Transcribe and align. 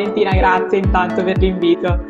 Valentina, 0.00 0.34
grazie 0.34 0.78
intanto 0.78 1.22
per 1.22 1.36
l'invito. 1.36 2.06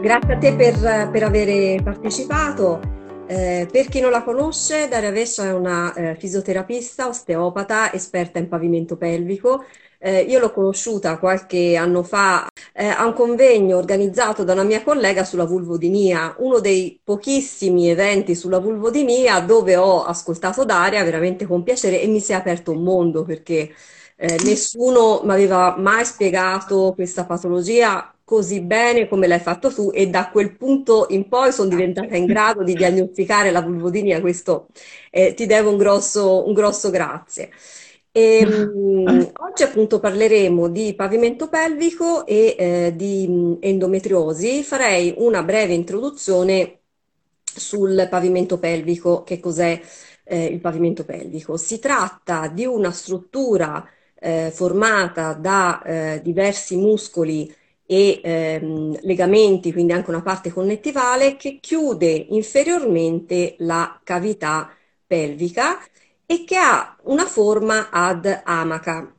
Grazie 0.00 0.34
a 0.34 0.38
te 0.38 0.54
per, 0.56 1.10
per 1.12 1.22
aver 1.22 1.80
partecipato. 1.82 2.80
Eh, 3.28 3.68
per 3.70 3.86
chi 3.86 4.00
non 4.00 4.10
la 4.10 4.24
conosce, 4.24 4.88
Daria 4.88 5.12
Vescia 5.12 5.44
è 5.44 5.52
una 5.52 5.94
eh, 5.94 6.16
fisioterapista, 6.16 7.06
osteopata, 7.06 7.92
esperta 7.92 8.40
in 8.40 8.48
pavimento 8.48 8.96
pelvico. 8.96 9.64
Eh, 10.02 10.22
io 10.22 10.40
l'ho 10.40 10.50
conosciuta 10.50 11.18
qualche 11.18 11.76
anno 11.76 12.02
fa 12.02 12.48
eh, 12.72 12.86
a 12.86 13.06
un 13.06 13.12
convegno 13.12 13.76
organizzato 13.76 14.42
da 14.42 14.54
una 14.54 14.64
mia 14.64 14.82
collega 14.82 15.22
sulla 15.24 15.44
vulvodinia, 15.44 16.34
uno 16.38 16.58
dei 16.58 16.98
pochissimi 17.04 17.90
eventi 17.90 18.34
sulla 18.34 18.58
vulvodinia 18.58 19.38
dove 19.40 19.76
ho 19.76 20.02
ascoltato 20.02 20.64
Daria 20.64 21.04
veramente 21.04 21.46
con 21.46 21.62
piacere 21.62 22.00
e 22.00 22.08
mi 22.08 22.18
si 22.18 22.32
è 22.32 22.34
aperto 22.34 22.72
un 22.72 22.82
mondo 22.82 23.24
perché 23.24 23.72
eh, 24.22 24.36
nessuno 24.44 25.22
mi 25.24 25.32
aveva 25.32 25.76
mai 25.78 26.04
spiegato 26.04 26.92
questa 26.94 27.24
patologia 27.24 28.14
così 28.22 28.60
bene 28.60 29.08
come 29.08 29.26
l'hai 29.26 29.40
fatto 29.40 29.72
tu 29.72 29.90
e 29.94 30.08
da 30.08 30.28
quel 30.28 30.56
punto 30.56 31.06
in 31.08 31.26
poi 31.26 31.52
sono 31.52 31.70
diventata 31.70 32.14
in 32.16 32.26
grado 32.26 32.62
di 32.62 32.74
diagnosticare 32.74 33.50
la 33.50 33.62
vulvodinia, 33.62 34.20
questo 34.20 34.68
eh, 35.10 35.32
ti 35.32 35.46
devo 35.46 35.70
un 35.70 35.78
grosso, 35.78 36.46
un 36.46 36.52
grosso 36.52 36.90
grazie. 36.90 37.50
E, 38.12 38.44
um, 38.44 39.32
oggi 39.48 39.62
appunto 39.62 39.98
parleremo 40.00 40.68
di 40.68 40.94
pavimento 40.94 41.48
pelvico 41.48 42.26
e 42.26 42.54
eh, 42.58 42.92
di 42.94 43.26
mm, 43.26 43.54
endometriosi. 43.60 44.62
Farei 44.62 45.14
una 45.16 45.42
breve 45.42 45.72
introduzione 45.72 46.80
sul 47.42 48.06
pavimento 48.10 48.58
pelvico. 48.58 49.22
Che 49.22 49.40
cos'è 49.40 49.80
eh, 50.24 50.44
il 50.44 50.60
pavimento 50.60 51.04
pelvico? 51.04 51.56
Si 51.56 51.78
tratta 51.78 52.48
di 52.48 52.64
una 52.66 52.90
struttura 52.92 53.84
eh, 54.20 54.50
formata 54.54 55.32
da 55.34 55.82
eh, 55.82 56.20
diversi 56.22 56.76
muscoli 56.76 57.52
e 57.86 58.20
ehm, 58.22 58.98
legamenti, 59.02 59.72
quindi 59.72 59.92
anche 59.92 60.10
una 60.10 60.22
parte 60.22 60.52
connettivale 60.52 61.36
che 61.36 61.58
chiude 61.60 62.08
inferiormente 62.30 63.56
la 63.58 64.00
cavità 64.04 64.70
pelvica 65.06 65.80
e 66.26 66.44
che 66.44 66.56
ha 66.56 66.96
una 67.04 67.26
forma 67.26 67.90
ad 67.90 68.42
amaca. 68.44 69.12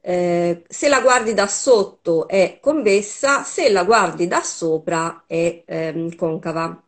Eh, 0.00 0.62
se 0.68 0.88
la 0.88 1.00
guardi 1.00 1.34
da 1.34 1.46
sotto 1.48 2.28
è 2.28 2.58
convessa, 2.60 3.42
se 3.42 3.70
la 3.70 3.82
guardi 3.84 4.28
da 4.28 4.40
sopra 4.42 5.24
è 5.26 5.62
ehm, 5.66 6.14
concava. 6.14 6.80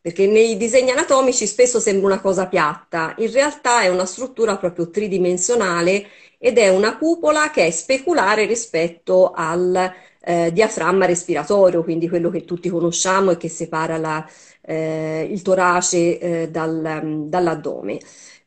Perché 0.00 0.26
nei 0.26 0.56
disegni 0.56 0.90
anatomici 0.90 1.46
spesso 1.46 1.78
sembra 1.80 2.06
una 2.06 2.20
cosa 2.20 2.46
piatta, 2.48 3.14
in 3.18 3.30
realtà 3.30 3.82
è 3.82 3.88
una 3.88 4.06
struttura 4.06 4.56
proprio 4.56 4.90
tridimensionale 4.90 6.06
ed 6.44 6.58
è 6.58 6.68
una 6.68 6.98
cupola 6.98 7.50
che 7.52 7.66
è 7.66 7.70
speculare 7.70 8.46
rispetto 8.46 9.30
al 9.30 9.92
eh, 10.20 10.52
diaframma 10.52 11.06
respiratorio, 11.06 11.84
quindi 11.84 12.08
quello 12.08 12.30
che 12.30 12.44
tutti 12.44 12.68
conosciamo 12.68 13.30
e 13.30 13.36
che 13.36 13.48
separa 13.48 13.96
la, 13.96 14.28
eh, 14.60 15.28
il 15.30 15.40
torace 15.40 16.18
eh, 16.18 16.48
dal, 16.50 17.26
dall'addome. 17.28 18.00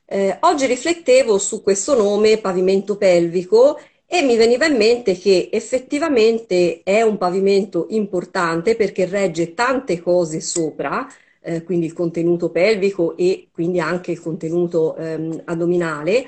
Eh, 0.05 0.37
oggi 0.41 0.65
riflettevo 0.65 1.37
su 1.37 1.63
questo 1.63 1.95
nome 1.95 2.37
pavimento 2.39 2.97
pelvico 2.97 3.79
e 4.05 4.23
mi 4.23 4.35
veniva 4.35 4.65
in 4.65 4.75
mente 4.75 5.17
che 5.17 5.47
effettivamente 5.49 6.81
è 6.83 7.01
un 7.01 7.17
pavimento 7.17 7.87
importante 7.91 8.75
perché 8.75 9.05
regge 9.05 9.53
tante 9.53 10.01
cose 10.01 10.41
sopra, 10.41 11.07
eh, 11.41 11.63
quindi 11.63 11.85
il 11.85 11.93
contenuto 11.93 12.49
pelvico 12.49 13.15
e 13.15 13.47
quindi 13.53 13.79
anche 13.79 14.11
il 14.11 14.19
contenuto 14.19 14.97
ehm, 14.97 15.43
addominale 15.45 16.27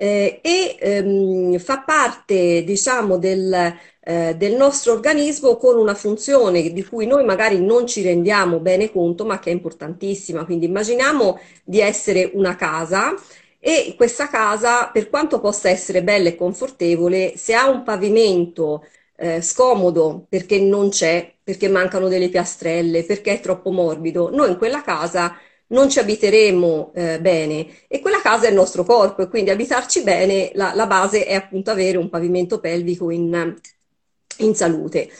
eh, 0.00 0.38
e 0.42 0.76
ehm, 0.78 1.58
fa 1.58 1.80
parte, 1.80 2.62
diciamo, 2.64 3.18
del, 3.18 3.74
eh, 4.00 4.34
del 4.36 4.54
nostro 4.54 4.92
organismo 4.92 5.56
con 5.56 5.76
una 5.76 5.94
funzione 5.94 6.72
di 6.72 6.84
cui 6.84 7.06
noi 7.06 7.24
magari 7.24 7.60
non 7.60 7.86
ci 7.86 8.02
rendiamo 8.02 8.60
bene 8.60 8.92
conto, 8.92 9.24
ma 9.26 9.40
che 9.40 9.50
è 9.50 9.52
importantissima. 9.52 10.44
Quindi 10.44 10.66
immaginiamo 10.66 11.38
di 11.64 11.80
essere 11.80 12.30
una 12.34 12.54
casa 12.54 13.14
e 13.58 13.94
questa 13.96 14.28
casa, 14.28 14.88
per 14.88 15.10
quanto 15.10 15.40
possa 15.40 15.68
essere 15.68 16.02
bella 16.04 16.28
e 16.28 16.36
confortevole, 16.36 17.36
se 17.36 17.54
ha 17.54 17.68
un 17.68 17.82
pavimento 17.82 18.84
eh, 19.16 19.42
scomodo 19.42 20.26
perché 20.28 20.60
non 20.60 20.90
c'è, 20.90 21.34
perché 21.42 21.68
mancano 21.68 22.06
delle 22.08 22.28
piastrelle, 22.28 23.04
perché 23.04 23.32
è 23.34 23.40
troppo 23.40 23.70
morbido, 23.72 24.30
noi 24.30 24.50
in 24.50 24.58
quella 24.58 24.82
casa 24.82 25.34
non 25.68 25.88
ci 25.90 25.98
abiteremo 25.98 26.92
eh, 26.94 27.20
bene 27.20 27.66
e 27.88 28.00
quella 28.00 28.20
casa 28.20 28.46
è 28.46 28.48
il 28.50 28.54
nostro 28.54 28.84
corpo 28.84 29.22
e 29.22 29.28
quindi 29.28 29.50
abitarci 29.50 30.02
bene, 30.02 30.50
la, 30.54 30.72
la 30.74 30.86
base 30.86 31.24
è 31.26 31.34
appunto 31.34 31.70
avere 31.70 31.98
un 31.98 32.08
pavimento 32.08 32.58
pelvico 32.60 33.10
in, 33.10 33.54
in 34.38 34.54
salute. 34.54 35.10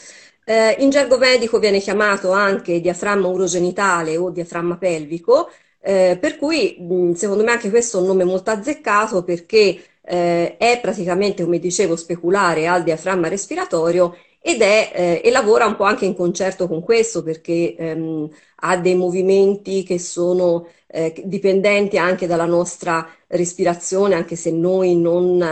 Eh, 0.44 0.76
in 0.78 0.91
gergo 0.91 1.19
medico 1.19 1.58
viene 1.58 1.78
chiamato 1.81 2.31
anche 2.32 2.81
diaframma 2.81 3.28
urogenitale 3.28 4.16
o 4.16 4.31
diaframma 4.31 4.78
pelvico, 4.78 5.50
eh, 5.81 6.16
per 6.20 6.38
cui 6.38 6.76
mh, 6.81 7.12
secondo 7.12 7.44
me 7.44 7.53
anche 7.53 7.70
questo 7.70 7.98
è 7.98 8.00
un 8.00 8.06
nome 8.06 8.25
molto 8.25 8.50
azzeccato 8.50 9.22
perché 9.25 9.78
eh, 10.03 10.56
è 10.56 10.81
praticamente, 10.81 11.44
come 11.44 11.58
dicevo, 11.58 11.97
speculare 11.97 12.66
al 12.66 12.82
diaframma 12.82 13.28
respiratorio 13.28 14.16
ed 14.48 14.62
è, 14.62 14.92
eh, 14.94 15.20
e 15.25 15.31
lavora 15.31 15.66
un 15.66 15.76
po' 15.76 15.84
anche 15.84 16.06
in 16.06 16.14
concerto 16.14 16.66
con 16.66 16.82
questo 16.82 17.22
perché 17.22 17.75
ehm, 17.76 18.28
ha 18.60 18.76
dei 18.78 18.94
movimenti 18.94 19.82
che 19.82 19.98
sono 19.98 20.66
eh, 20.86 21.12
dipendenti 21.25 21.98
anche 21.98 22.26
dalla 22.26 22.47
nostra 22.47 23.06
respirazione, 23.26 24.14
anche 24.14 24.37
se 24.37 24.50
noi 24.50 24.97
non 24.97 25.42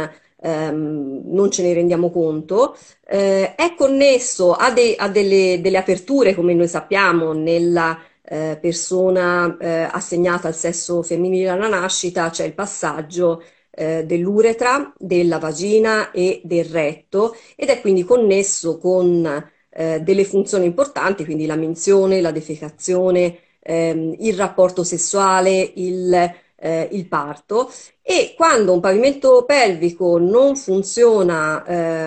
ehm, 0.41 1.23
non 1.27 1.51
ce 1.51 1.63
ne 1.63 1.75
rendiamo 1.75 2.11
conto, 2.11 2.77
eh, 3.07 3.55
è 3.55 3.75
connesso 3.77 4.53
a, 4.55 4.71
de- 4.71 4.95
a 4.97 5.09
delle, 5.09 5.61
delle, 5.61 5.77
aperture, 5.79 6.35
come 6.35 6.55
noi 6.55 6.69
sappiamo, 6.69 7.33
nella 7.33 7.99
eh, 8.23 8.59
persona 8.61 9.57
eh, 9.61 9.89
assegnata 9.91 10.49
al 10.49 10.55
sesso 10.55 11.03
femminile 11.03 11.49
alla 11.51 11.69
nascita, 11.69 12.31
c'è 12.31 12.45
il 12.45 12.55
passaggio 12.55 13.43
eh, 13.77 14.05
dell'uretra, 14.05 14.93
della 14.99 15.39
vagina 15.39 16.11
e 16.11 16.41
del 16.45 16.65
retto 16.65 17.37
ed 17.55 17.69
è 17.69 17.81
quindi 17.81 18.03
connesso 18.05 18.79
con 18.79 19.25
eh, 19.71 20.01
delle 20.01 20.25
funzioni 20.25 20.65
importanti, 20.65 21.25
quindi 21.25 21.47
la 21.47 21.57
menzione, 21.57 22.21
la 22.21 22.31
defecazione, 22.33 23.39
ehm, 23.61 24.17
il 24.21 24.35
rapporto 24.35 24.83
sessuale, 24.83 25.73
il 25.77 26.35
eh, 26.59 26.89
il 26.93 27.07
parto. 27.07 27.71
E 28.03 28.35
quando 28.37 28.73
un 28.73 28.81
pavimento 28.81 29.45
pelvico 29.45 30.19
non 30.19 30.57
funziona 30.57 31.65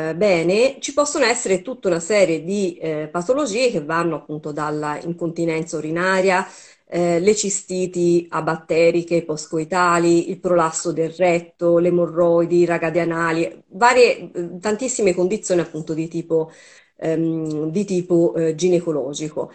eh, 0.10 0.16
bene 0.16 0.78
ci 0.80 0.94
possono 0.94 1.26
essere 1.26 1.62
tutta 1.62 1.90
una 1.90 2.00
serie 2.00 2.44
di 2.44 2.78
eh, 2.78 3.10
patologie 3.12 3.70
che 3.70 3.84
vanno 3.84 4.16
appunto 4.16 4.52
dalla 4.52 5.00
incontinenza 5.02 5.78
urinaria, 5.78 6.46
eh, 6.92 7.20
le 7.20 7.36
cistiti 7.36 8.26
abatteriche 8.30 9.24
postcoitali, 9.24 10.30
il 10.32 10.40
prolasso 10.40 10.92
del 10.92 11.12
retto, 11.12 11.78
le 11.78 11.90
emorroidi, 11.90 12.58
i 12.60 12.66
ragadi 12.66 13.00
anali, 13.00 13.64
varie, 13.70 14.32
eh, 14.34 14.58
tantissime 14.60 15.14
condizioni 15.14 15.62
appunto 15.62 15.94
di 15.94 16.08
tipo, 16.08 16.52
ehm, 16.98 17.70
di 17.70 17.86
tipo 17.86 18.34
eh, 18.36 18.56
ginecologico. 18.56 19.52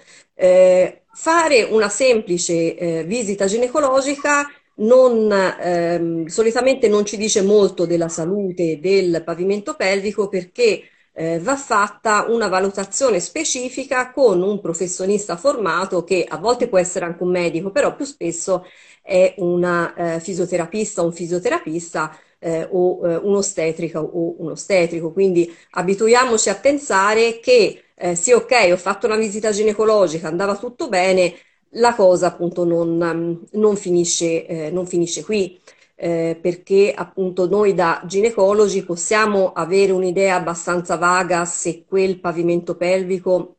fare 1.16 1.62
una 1.62 1.88
semplice 1.88 3.04
visita 3.06 3.46
ginecologica 3.46 4.46
non, 4.76 5.30
ehm, 5.32 6.26
solitamente 6.26 6.88
non 6.88 7.04
ci 7.04 7.16
dice 7.16 7.42
molto 7.42 7.86
della 7.86 8.08
salute 8.08 8.80
del 8.80 9.22
pavimento 9.24 9.74
pelvico 9.74 10.28
perché 10.28 10.82
eh, 11.14 11.38
va 11.38 11.56
fatta 11.56 12.26
una 12.28 12.48
valutazione 12.48 13.20
specifica 13.20 14.10
con 14.10 14.42
un 14.42 14.60
professionista 14.60 15.36
formato 15.36 16.02
che 16.04 16.24
a 16.28 16.38
volte 16.38 16.68
può 16.68 16.78
essere 16.78 17.04
anche 17.04 17.22
un 17.22 17.30
medico, 17.30 17.70
però 17.70 17.94
più 17.94 18.04
spesso 18.04 18.66
è 19.02 19.34
una 19.38 19.94
eh, 19.94 20.20
fisioterapista 20.20 21.02
o 21.02 21.06
un 21.06 21.12
fisioterapista 21.12 22.16
eh, 22.38 22.68
o 22.70 23.06
eh, 23.08 23.16
un'ostetrica 23.16 24.00
o 24.02 24.34
un 24.42 24.50
ostetrico. 24.50 25.12
Quindi 25.12 25.52
abituiamoci 25.72 26.48
a 26.48 26.56
pensare 26.56 27.38
che 27.40 27.84
eh, 27.94 28.14
sì, 28.16 28.32
ok, 28.32 28.70
ho 28.72 28.76
fatto 28.76 29.06
una 29.06 29.16
visita 29.16 29.50
ginecologica, 29.50 30.26
andava 30.28 30.56
tutto 30.56 30.88
bene, 30.88 31.34
la 31.76 31.94
cosa 31.94 32.28
appunto 32.28 32.64
non, 32.64 33.00
um, 33.00 33.44
non, 33.52 33.76
finisce, 33.76 34.46
eh, 34.46 34.70
non 34.70 34.86
finisce, 34.86 35.24
qui, 35.24 35.60
eh, 35.96 36.38
perché 36.40 36.92
appunto 36.94 37.48
noi 37.48 37.74
da 37.74 38.02
ginecologi 38.06 38.84
possiamo 38.84 39.52
avere 39.52 39.92
un'idea 39.92 40.36
abbastanza 40.36 40.96
vaga 40.96 41.44
se 41.44 41.84
quel 41.86 42.18
pavimento 42.20 42.76
pelvico 42.76 43.56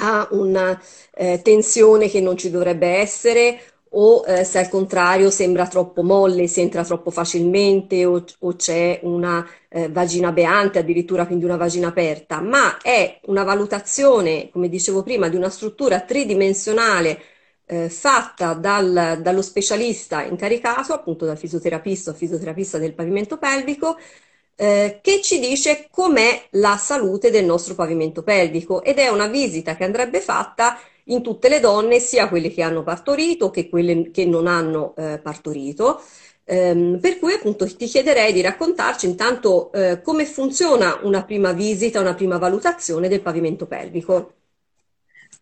ha 0.00 0.28
una 0.32 0.80
eh, 1.14 1.40
tensione 1.42 2.08
che 2.08 2.20
non 2.20 2.36
ci 2.36 2.50
dovrebbe 2.50 2.86
essere 2.86 3.60
o 3.92 4.22
eh, 4.26 4.44
se 4.44 4.58
al 4.58 4.68
contrario 4.68 5.30
sembra 5.30 5.66
troppo 5.66 6.02
molle, 6.02 6.46
si 6.46 6.60
entra 6.60 6.84
troppo 6.84 7.10
facilmente 7.10 8.04
o, 8.04 8.22
o 8.40 8.54
c'è 8.56 9.00
una 9.02 9.44
eh, 9.70 9.88
vagina 9.88 10.30
beante, 10.30 10.78
addirittura 10.78 11.26
quindi 11.26 11.44
una 11.46 11.56
vagina 11.56 11.88
aperta, 11.88 12.40
ma 12.40 12.76
è 12.82 13.18
una 13.26 13.44
valutazione, 13.44 14.50
come 14.50 14.68
dicevo 14.68 15.02
prima, 15.02 15.28
di 15.28 15.36
una 15.36 15.48
struttura 15.48 16.00
tridimensionale 16.02 17.18
eh, 17.68 17.88
fatta 17.90 18.54
dal, 18.54 19.20
dallo 19.22 19.42
specialista 19.42 20.22
incaricato, 20.22 20.94
appunto 20.94 21.26
dal 21.26 21.38
fisioterapista 21.38 22.10
o 22.10 22.14
fisioterapista 22.14 22.78
del 22.78 22.94
pavimento 22.94 23.36
pelvico, 23.36 23.96
eh, 24.56 24.98
che 25.02 25.20
ci 25.22 25.38
dice 25.38 25.86
com'è 25.90 26.48
la 26.52 26.76
salute 26.76 27.30
del 27.30 27.44
nostro 27.44 27.74
pavimento 27.74 28.22
pelvico 28.22 28.82
ed 28.82 28.98
è 28.98 29.08
una 29.08 29.28
visita 29.28 29.76
che 29.76 29.84
andrebbe 29.84 30.20
fatta 30.20 30.78
in 31.04 31.22
tutte 31.22 31.48
le 31.48 31.60
donne, 31.60 32.00
sia 32.00 32.28
quelle 32.28 32.50
che 32.50 32.62
hanno 32.62 32.82
partorito 32.82 33.50
che 33.50 33.68
quelle 33.68 34.10
che 34.10 34.24
non 34.26 34.46
hanno 34.46 34.94
eh, 34.96 35.20
partorito. 35.22 36.02
Um, 36.50 36.98
per 36.98 37.18
cui 37.18 37.34
appunto 37.34 37.66
ti 37.76 37.84
chiederei 37.86 38.32
di 38.32 38.40
raccontarci 38.40 39.04
intanto 39.06 39.70
uh, 39.70 40.00
come 40.00 40.24
funziona 40.24 40.98
una 41.02 41.22
prima 41.22 41.52
visita, 41.52 42.00
una 42.00 42.14
prima 42.14 42.38
valutazione 42.38 43.08
del 43.08 43.20
pavimento 43.20 43.66
pelvico. 43.66 44.37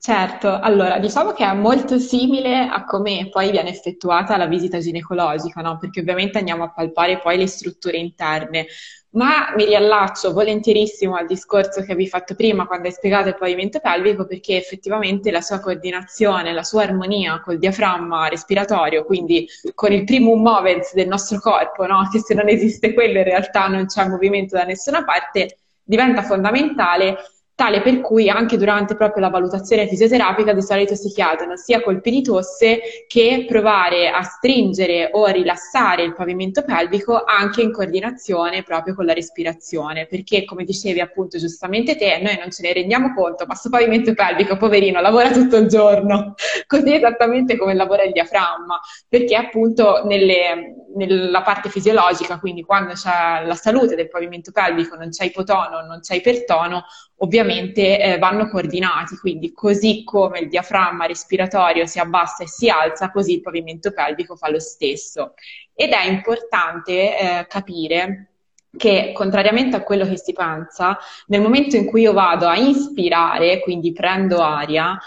Certo, 0.06 0.56
allora 0.60 1.00
diciamo 1.00 1.32
che 1.32 1.44
è 1.44 1.52
molto 1.52 1.98
simile 1.98 2.58
a 2.60 2.84
come 2.84 3.28
poi 3.28 3.50
viene 3.50 3.70
effettuata 3.70 4.36
la 4.36 4.46
visita 4.46 4.78
ginecologica, 4.78 5.60
no? 5.62 5.78
Perché 5.78 5.98
ovviamente 5.98 6.38
andiamo 6.38 6.62
a 6.62 6.70
palpare 6.70 7.18
poi 7.18 7.36
le 7.36 7.48
strutture 7.48 7.96
interne, 7.96 8.66
ma 9.14 9.52
mi 9.56 9.64
riallaccio 9.64 10.32
volentierissimo 10.32 11.16
al 11.16 11.26
discorso 11.26 11.80
che 11.82 11.90
avevi 11.90 12.06
fatto 12.08 12.36
prima 12.36 12.66
quando 12.68 12.86
hai 12.86 12.92
spiegato 12.94 13.30
il 13.30 13.36
pavimento 13.36 13.80
pelvico, 13.80 14.26
perché 14.26 14.56
effettivamente 14.56 15.32
la 15.32 15.40
sua 15.40 15.58
coordinazione, 15.58 16.52
la 16.52 16.62
sua 16.62 16.84
armonia 16.84 17.40
col 17.40 17.58
diaframma 17.58 18.28
respiratorio, 18.28 19.04
quindi 19.04 19.48
con 19.74 19.90
il 19.92 20.04
primum 20.04 20.40
movens 20.40 20.94
del 20.94 21.08
nostro 21.08 21.40
corpo, 21.40 21.84
no? 21.84 22.08
Che 22.12 22.20
se 22.20 22.32
non 22.34 22.48
esiste 22.48 22.94
quello 22.94 23.18
in 23.18 23.24
realtà 23.24 23.66
non 23.66 23.86
c'è 23.86 24.06
movimento 24.06 24.54
da 24.56 24.62
nessuna 24.62 25.02
parte, 25.04 25.56
diventa 25.82 26.22
fondamentale 26.22 27.16
tale 27.56 27.80
per 27.80 28.02
cui 28.02 28.28
anche 28.28 28.58
durante 28.58 28.94
proprio 28.96 29.22
la 29.22 29.30
valutazione 29.30 29.88
fisioterapica 29.88 30.52
di 30.52 30.60
solito 30.60 30.94
si 30.94 31.08
chiedono 31.08 31.56
sia 31.56 31.80
colpi 31.80 32.10
di 32.10 32.22
tosse 32.22 32.80
che 33.08 33.46
provare 33.48 34.10
a 34.10 34.22
stringere 34.22 35.08
o 35.10 35.24
a 35.24 35.30
rilassare 35.30 36.02
il 36.02 36.12
pavimento 36.12 36.62
pelvico 36.62 37.24
anche 37.24 37.62
in 37.62 37.72
coordinazione 37.72 38.62
proprio 38.62 38.94
con 38.94 39.06
la 39.06 39.14
respirazione, 39.14 40.06
perché 40.06 40.44
come 40.44 40.64
dicevi 40.64 41.00
appunto 41.00 41.38
giustamente 41.38 41.96
te, 41.96 42.20
noi 42.20 42.36
non 42.38 42.50
ce 42.50 42.60
ne 42.60 42.74
rendiamo 42.74 43.14
conto, 43.14 43.44
ma 43.46 43.54
questo 43.54 43.70
pavimento 43.70 44.12
pelvico, 44.12 44.58
poverino, 44.58 45.00
lavora 45.00 45.30
tutto 45.30 45.56
il 45.56 45.66
giorno, 45.66 46.34
così 46.68 46.94
esattamente 46.94 47.56
come 47.56 47.72
lavora 47.72 48.02
il 48.02 48.12
diaframma, 48.12 48.78
perché 49.08 49.34
appunto 49.34 50.04
nelle, 50.04 50.84
nella 50.94 51.40
parte 51.40 51.70
fisiologica, 51.70 52.38
quindi 52.38 52.62
quando 52.62 52.92
c'è 52.92 53.46
la 53.46 53.54
salute 53.54 53.94
del 53.94 54.08
pavimento 54.08 54.50
pelvico, 54.52 54.94
non 54.94 55.08
c'è 55.08 55.24
ipotono, 55.24 55.80
non 55.80 56.00
c'è 56.00 56.16
ipertono, 56.16 56.84
ovviamente 57.18 58.00
eh, 58.00 58.18
vanno 58.18 58.48
coordinati, 58.48 59.16
quindi 59.16 59.52
così 59.52 60.04
come 60.04 60.40
il 60.40 60.48
diaframma 60.48 61.06
respiratorio 61.06 61.86
si 61.86 61.98
abbassa 61.98 62.44
e 62.44 62.48
si 62.48 62.68
alza, 62.68 63.10
così 63.10 63.34
il 63.34 63.40
pavimento 63.40 63.92
pelvico 63.92 64.36
fa 64.36 64.50
lo 64.50 64.60
stesso. 64.60 65.34
Ed 65.74 65.90
è 65.90 66.04
importante 66.06 67.18
eh, 67.18 67.46
capire 67.48 68.30
che 68.76 69.12
contrariamente 69.14 69.76
a 69.76 69.82
quello 69.82 70.06
che 70.06 70.18
si 70.18 70.32
pensa, 70.32 70.98
nel 71.28 71.40
momento 71.40 71.76
in 71.76 71.86
cui 71.86 72.02
io 72.02 72.12
vado 72.12 72.46
a 72.46 72.56
inspirare, 72.56 73.60
quindi 73.60 73.92
prendo 73.92 74.42
aria, 74.42 74.98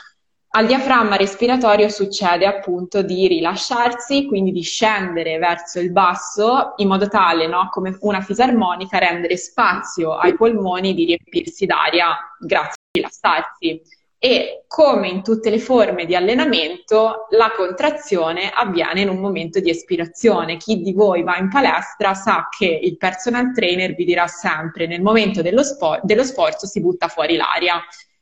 al 0.52 0.66
diaframma 0.66 1.16
respiratorio 1.16 1.90
succede 1.90 2.48
appunto 2.48 3.04
di 3.04 3.28
rilasciarsi, 3.28 4.26
quindi 4.26 4.52
di 4.52 4.64
scendere 4.64 5.38
verso 5.38 5.80
il 5.80 5.92
basso 5.92 6.74
in 6.78 6.88
modo 6.88 7.08
tale, 7.08 7.46
no, 7.46 7.70
come 7.70 7.96
una 8.02 8.22
fisarmonica, 8.22 8.98
rendere 8.98 9.38
spazio 9.38 10.16
ai 10.16 10.36
polmoni 10.36 10.96
di 10.96 11.06
riempirsi 11.06 11.68
d'aria 11.68 12.18
grazie 12.40 12.82
a 12.82 12.98
rilassarsi. 12.98 13.82
E 14.22 14.66
come 14.68 15.08
in 15.08 15.24
tutte 15.24 15.52
le 15.52 15.60
forme 15.60 16.06
di 16.06 16.16
allenamento, 16.16 17.28
la 17.30 17.54
contrazione 17.56 18.50
avviene 18.50 19.02
in 19.02 19.10
un 19.10 19.20
momento 19.20 19.60
di 19.60 19.70
espirazione. 19.70 20.58
Chi 20.58 20.82
di 20.82 20.94
voi 20.94 21.22
va 21.24 21.38
in 21.38 21.48
palestra 21.48 22.16
sa 22.16 22.50
che 22.50 22.66
il 22.66 22.98
personal 22.98 23.54
trainer 23.54 23.94
vi 23.94 24.04
dirà 24.04 24.28
sempre 24.28 24.88
nel 24.88 25.02
momento 25.02 25.42
dello, 25.44 25.64
spor- 25.64 26.02
dello 26.04 26.24
sforzo 26.24 26.66
si 26.66 26.82
butta 26.82 27.08
fuori 27.08 27.38
l'aria 27.38 27.82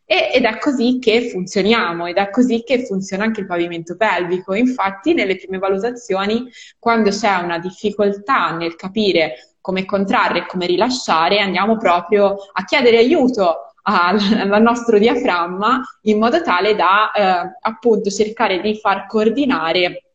e, 0.09 0.31
ed 0.33 0.45
è 0.45 0.57
così 0.57 1.00
che 1.00 1.30
funzioniamo 1.30 2.06
ed 2.06 2.15
è 2.15 2.30
così 2.30 2.63
che 2.63 2.86
funziona 2.86 3.25
anche 3.25 3.42
il 3.42 3.45
pavimento 3.45 3.98
pelvico. 3.98 4.54
Infatti, 4.54 5.13
nelle 5.13 5.36
prime 5.36 5.57
valutazioni, 5.57 6.50
quando 6.80 7.09
c'è 7.09 7.36
una 7.36 7.59
difficoltà 7.59 8.51
nel 8.51 8.77
capire 8.77 9.56
come 9.59 9.83
contrarre 9.83 10.39
e 10.39 10.45
come 10.45 10.65
rilasciare, 10.65 11.39
andiamo 11.39 11.75
proprio 11.75 12.38
a 12.54 12.63
chiedere 12.63 13.00
aiuto 13.00 13.74
al, 13.83 14.18
al 14.50 14.62
nostro 14.62 14.98
diaframma 14.98 15.81
in 16.04 16.19
modo 16.19 16.42
tale 16.42 16.74
da 16.74 17.12
eh, 17.12 17.57
appunto 17.62 18.10
cercare 18.10 18.62
di 18.62 18.77
far 18.77 19.07
coordinare 19.07 20.06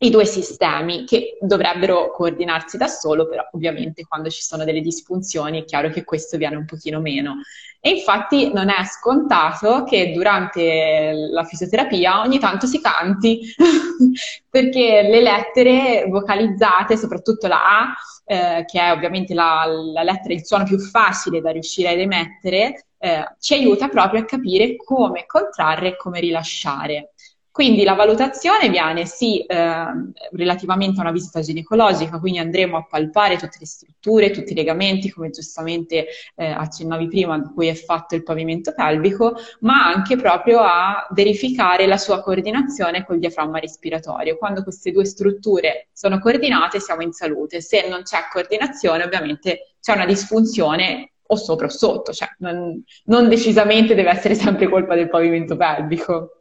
i 0.00 0.10
due 0.10 0.24
sistemi 0.24 1.04
che 1.04 1.38
dovrebbero 1.40 2.12
coordinarsi 2.12 2.76
da 2.76 2.86
solo, 2.86 3.26
però 3.26 3.48
ovviamente 3.52 4.04
quando 4.06 4.30
ci 4.30 4.42
sono 4.42 4.64
delle 4.64 4.80
disfunzioni 4.80 5.60
è 5.60 5.64
chiaro 5.64 5.90
che 5.90 6.04
questo 6.04 6.36
viene 6.36 6.56
un 6.56 6.66
pochino 6.66 7.00
meno. 7.00 7.40
E 7.80 7.90
infatti 7.90 8.52
non 8.52 8.70
è 8.70 8.84
scontato 8.84 9.84
che 9.84 10.12
durante 10.12 11.12
la 11.30 11.44
fisioterapia 11.44 12.20
ogni 12.20 12.38
tanto 12.38 12.66
si 12.66 12.80
canti, 12.80 13.40
perché 14.48 15.02
le 15.02 15.20
lettere 15.20 16.06
vocalizzate, 16.08 16.96
soprattutto 16.96 17.46
la 17.46 17.80
A, 17.80 17.94
eh, 18.24 18.64
che 18.66 18.80
è 18.80 18.92
ovviamente 18.92 19.34
la, 19.34 19.64
la, 19.66 20.02
lettera, 20.02 20.34
il 20.34 20.44
suono 20.44 20.64
più 20.64 20.78
facile 20.78 21.40
da 21.40 21.50
riuscire 21.50 21.90
ad 21.90 21.98
emettere, 21.98 22.86
eh, 22.98 23.34
ci 23.38 23.54
aiuta 23.54 23.88
proprio 23.88 24.20
a 24.20 24.24
capire 24.24 24.76
come 24.76 25.24
contrarre 25.26 25.88
e 25.88 25.96
come 25.96 26.20
rilasciare. 26.20 27.12
Quindi 27.58 27.82
la 27.82 27.94
valutazione 27.94 28.68
viene 28.68 29.04
sì 29.04 29.40
eh, 29.40 29.84
relativamente 30.30 31.00
a 31.00 31.02
una 31.02 31.10
visita 31.10 31.40
ginecologica, 31.40 32.20
quindi 32.20 32.38
andremo 32.38 32.76
a 32.76 32.86
palpare 32.88 33.34
tutte 33.36 33.56
le 33.58 33.66
strutture, 33.66 34.30
tutti 34.30 34.52
i 34.52 34.54
legamenti, 34.54 35.10
come 35.10 35.30
giustamente 35.30 36.06
eh, 36.36 36.46
accennavi 36.46 37.08
prima, 37.08 37.36
di 37.36 37.48
cui 37.52 37.66
è 37.66 37.74
fatto 37.74 38.14
il 38.14 38.22
pavimento 38.22 38.72
pelvico, 38.72 39.34
ma 39.62 39.88
anche 39.88 40.14
proprio 40.14 40.60
a 40.60 41.04
verificare 41.10 41.88
la 41.88 41.96
sua 41.96 42.22
coordinazione 42.22 43.04
col 43.04 43.18
diaframma 43.18 43.58
respiratorio. 43.58 44.38
Quando 44.38 44.62
queste 44.62 44.92
due 44.92 45.04
strutture 45.04 45.88
sono 45.92 46.20
coordinate 46.20 46.78
siamo 46.78 47.02
in 47.02 47.10
salute, 47.10 47.60
se 47.60 47.88
non 47.88 48.02
c'è 48.02 48.28
coordinazione 48.30 49.02
ovviamente 49.02 49.74
c'è 49.80 49.94
una 49.94 50.06
disfunzione 50.06 51.14
o 51.26 51.34
sopra 51.34 51.66
o 51.66 51.70
sotto, 51.70 52.12
cioè 52.12 52.28
non, 52.38 52.80
non 53.06 53.28
decisamente 53.28 53.96
deve 53.96 54.10
essere 54.10 54.36
sempre 54.36 54.68
colpa 54.68 54.94
del 54.94 55.08
pavimento 55.08 55.56
pelvico. 55.56 56.34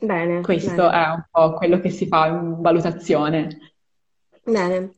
Bene, 0.00 0.40
Questo 0.40 0.88
bene. 0.88 0.90
è 0.90 1.08
un 1.10 1.24
po' 1.30 1.52
quello 1.54 1.78
che 1.80 1.90
si 1.90 2.06
fa 2.06 2.26
in 2.28 2.60
valutazione. 2.62 3.74
Bene. 4.44 4.94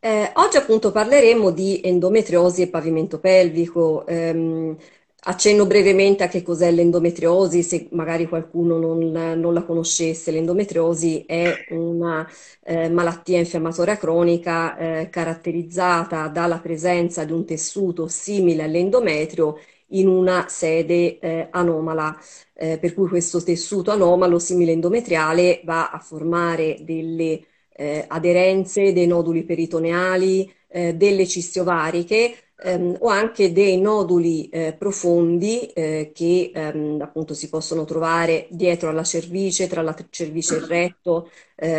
Eh, 0.00 0.30
oggi 0.36 0.56
appunto 0.56 0.92
parleremo 0.92 1.50
di 1.50 1.80
endometriosi 1.82 2.62
e 2.62 2.68
pavimento 2.70 3.18
pelvico. 3.20 4.06
Ehm, 4.06 4.76
accenno 5.20 5.66
brevemente 5.66 6.22
a 6.24 6.28
che 6.28 6.42
cos'è 6.42 6.70
l'endometriosi, 6.70 7.62
se 7.62 7.88
magari 7.92 8.26
qualcuno 8.28 8.78
non, 8.78 9.10
non 9.10 9.52
la 9.52 9.64
conoscesse. 9.64 10.30
L'endometriosi 10.30 11.24
è 11.26 11.66
una 11.70 12.26
eh, 12.62 12.88
malattia 12.88 13.38
infiammatoria 13.38 13.96
cronica 13.98 14.76
eh, 14.78 15.08
caratterizzata 15.10 16.28
dalla 16.28 16.60
presenza 16.60 17.24
di 17.24 17.32
un 17.32 17.44
tessuto 17.44 18.06
simile 18.08 18.62
all'endometrio 18.62 19.58
in 19.90 20.08
una 20.08 20.46
sede 20.48 21.18
eh, 21.18 21.48
anomala. 21.50 22.16
Eh, 22.54 22.78
per 22.78 22.94
cui 22.94 23.08
questo 23.08 23.42
tessuto 23.42 23.90
anomalo 23.90 24.38
simile 24.38 24.72
endometriale 24.72 25.60
va 25.64 25.90
a 25.90 25.98
formare 25.98 26.78
delle 26.80 27.40
eh, 27.70 28.04
aderenze 28.08 28.92
dei 28.92 29.06
noduli 29.06 29.44
peritoneali, 29.44 30.50
eh, 30.68 30.94
delle 30.94 31.26
cisti 31.26 31.60
ovariche 31.60 32.34
ehm, 32.62 32.96
o 33.00 33.08
anche 33.08 33.52
dei 33.52 33.80
noduli 33.80 34.48
eh, 34.48 34.74
profondi 34.76 35.66
eh, 35.68 36.10
che 36.12 36.50
ehm, 36.52 37.00
appunto 37.00 37.34
si 37.34 37.48
possono 37.48 37.84
trovare 37.84 38.48
dietro 38.50 38.88
alla 38.90 39.04
cervice, 39.04 39.68
tra 39.68 39.82
la 39.82 39.94
cervice 40.10 40.56
e 40.56 40.58
il 40.58 40.64
retto, 40.64 41.30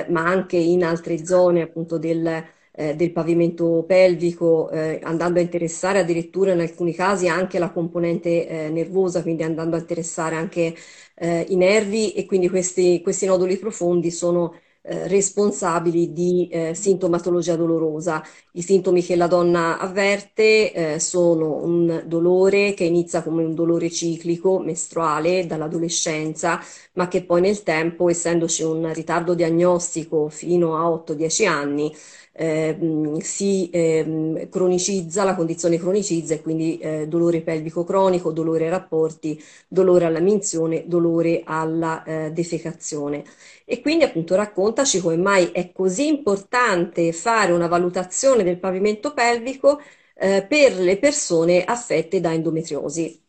ma 0.09 0.25
anche 0.25 0.57
in 0.57 0.83
altre 0.83 1.25
zone 1.25 1.61
appunto 1.61 1.97
del 1.97 2.43
eh, 2.79 2.95
del 2.95 3.11
pavimento 3.11 3.83
pelvico, 3.85 4.69
eh, 4.71 4.99
andando 5.03 5.39
a 5.39 5.41
interessare 5.41 5.99
addirittura 5.99 6.53
in 6.53 6.61
alcuni 6.61 6.93
casi 6.93 7.27
anche 7.27 7.59
la 7.59 7.71
componente 7.71 8.47
eh, 8.47 8.69
nervosa, 8.69 9.21
quindi 9.21 9.43
andando 9.43 9.75
a 9.75 9.79
interessare 9.79 10.35
anche 10.35 10.73
eh, 11.15 11.45
i 11.49 11.55
nervi 11.55 12.13
e 12.13 12.25
quindi 12.25 12.49
questi, 12.49 13.01
questi 13.01 13.25
noduli 13.25 13.57
profondi 13.57 14.11
sono 14.11 14.53
eh, 14.89 15.07
responsabili 15.07 16.11
di 16.13 16.47
eh, 16.51 16.73
sintomatologia 16.73 17.55
dolorosa. 17.55 18.23
I 18.53 18.61
sintomi 18.63 19.03
che 19.03 19.15
la 19.15 19.27
donna 19.27 19.77
avverte 19.77 20.73
eh, 20.95 20.99
sono 20.99 21.63
un 21.63 22.03
dolore 22.07 22.73
che 22.73 22.85
inizia 22.85 23.21
come 23.21 23.43
un 23.43 23.53
dolore 23.53 23.89
ciclico 23.91 24.59
mestruale 24.59 25.45
dall'adolescenza, 25.45 26.59
ma 26.93 27.07
che 27.07 27.23
poi 27.23 27.41
nel 27.41 27.61
tempo, 27.63 28.09
essendoci 28.09 28.63
un 28.63 28.91
ritardo 28.93 29.35
diagnostico 29.35 30.29
fino 30.29 30.75
a 30.75 30.87
8-10 30.89 31.45
anni, 31.47 31.93
eh, 32.31 32.77
si 33.21 33.69
eh, 33.69 34.47
cronicizza, 34.49 35.23
la 35.23 35.35
condizione 35.35 35.77
cronicizza 35.77 36.33
e 36.35 36.41
quindi 36.41 36.77
eh, 36.79 37.07
dolore 37.07 37.41
pelvico 37.41 37.83
cronico, 37.83 38.31
dolore 38.31 38.65
ai 38.65 38.69
rapporti, 38.69 39.41
dolore 39.67 40.05
alla 40.05 40.19
minzione, 40.19 40.83
dolore 40.87 41.41
alla 41.45 42.03
eh, 42.03 42.31
defecazione. 42.31 43.23
E 43.71 43.81
quindi 43.81 44.03
appunto 44.03 44.35
raccontaci 44.35 44.99
come 44.99 45.15
mai 45.15 45.51
è 45.51 45.71
così 45.71 46.07
importante 46.07 47.13
fare 47.13 47.51
una 47.51 47.67
valutazione 47.67 48.43
del 48.43 48.59
pavimento 48.59 49.13
pelvico 49.13 49.79
eh, 50.15 50.43
per 50.47 50.73
le 50.79 50.97
persone 50.97 51.63
affette 51.63 52.19
da 52.19 52.33
endometriosi? 52.33 53.23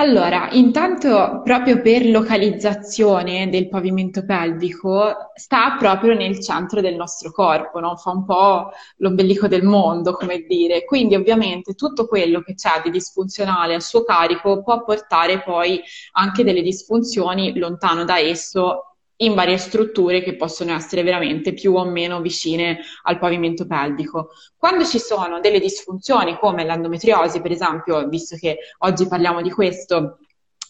Allora, 0.00 0.48
intanto 0.52 1.40
proprio 1.42 1.82
per 1.82 2.06
localizzazione 2.06 3.50
del 3.50 3.68
pavimento 3.68 4.24
pelvico 4.24 5.32
sta 5.34 5.76
proprio 5.76 6.14
nel 6.14 6.40
centro 6.40 6.80
del 6.80 6.94
nostro 6.94 7.32
corpo, 7.32 7.80
no? 7.80 7.96
Fa 7.96 8.12
un 8.12 8.24
po' 8.24 8.70
l'ombelico 8.98 9.48
del 9.48 9.64
mondo, 9.64 10.12
come 10.12 10.44
dire. 10.46 10.84
Quindi 10.84 11.16
ovviamente 11.16 11.74
tutto 11.74 12.06
quello 12.06 12.42
che 12.42 12.54
c'è 12.54 12.80
di 12.84 12.90
disfunzionale 12.90 13.74
a 13.74 13.80
suo 13.80 14.04
carico 14.04 14.62
può 14.62 14.84
portare 14.84 15.42
poi 15.42 15.80
anche 16.12 16.44
delle 16.44 16.62
disfunzioni 16.62 17.58
lontano 17.58 18.04
da 18.04 18.18
esso 18.20 18.87
in 19.20 19.34
varie 19.34 19.58
strutture 19.58 20.22
che 20.22 20.36
possono 20.36 20.74
essere 20.74 21.02
veramente 21.02 21.52
più 21.52 21.74
o 21.74 21.84
meno 21.84 22.20
vicine 22.20 22.80
al 23.02 23.18
pavimento 23.18 23.66
pelvico. 23.66 24.30
Quando 24.56 24.84
ci 24.84 24.98
sono 24.98 25.40
delle 25.40 25.60
disfunzioni 25.60 26.36
come 26.38 26.64
l'endometriosi, 26.64 27.40
per 27.40 27.52
esempio, 27.52 28.06
visto 28.08 28.36
che 28.36 28.58
oggi 28.78 29.08
parliamo 29.08 29.42
di 29.42 29.50
questo, 29.50 30.18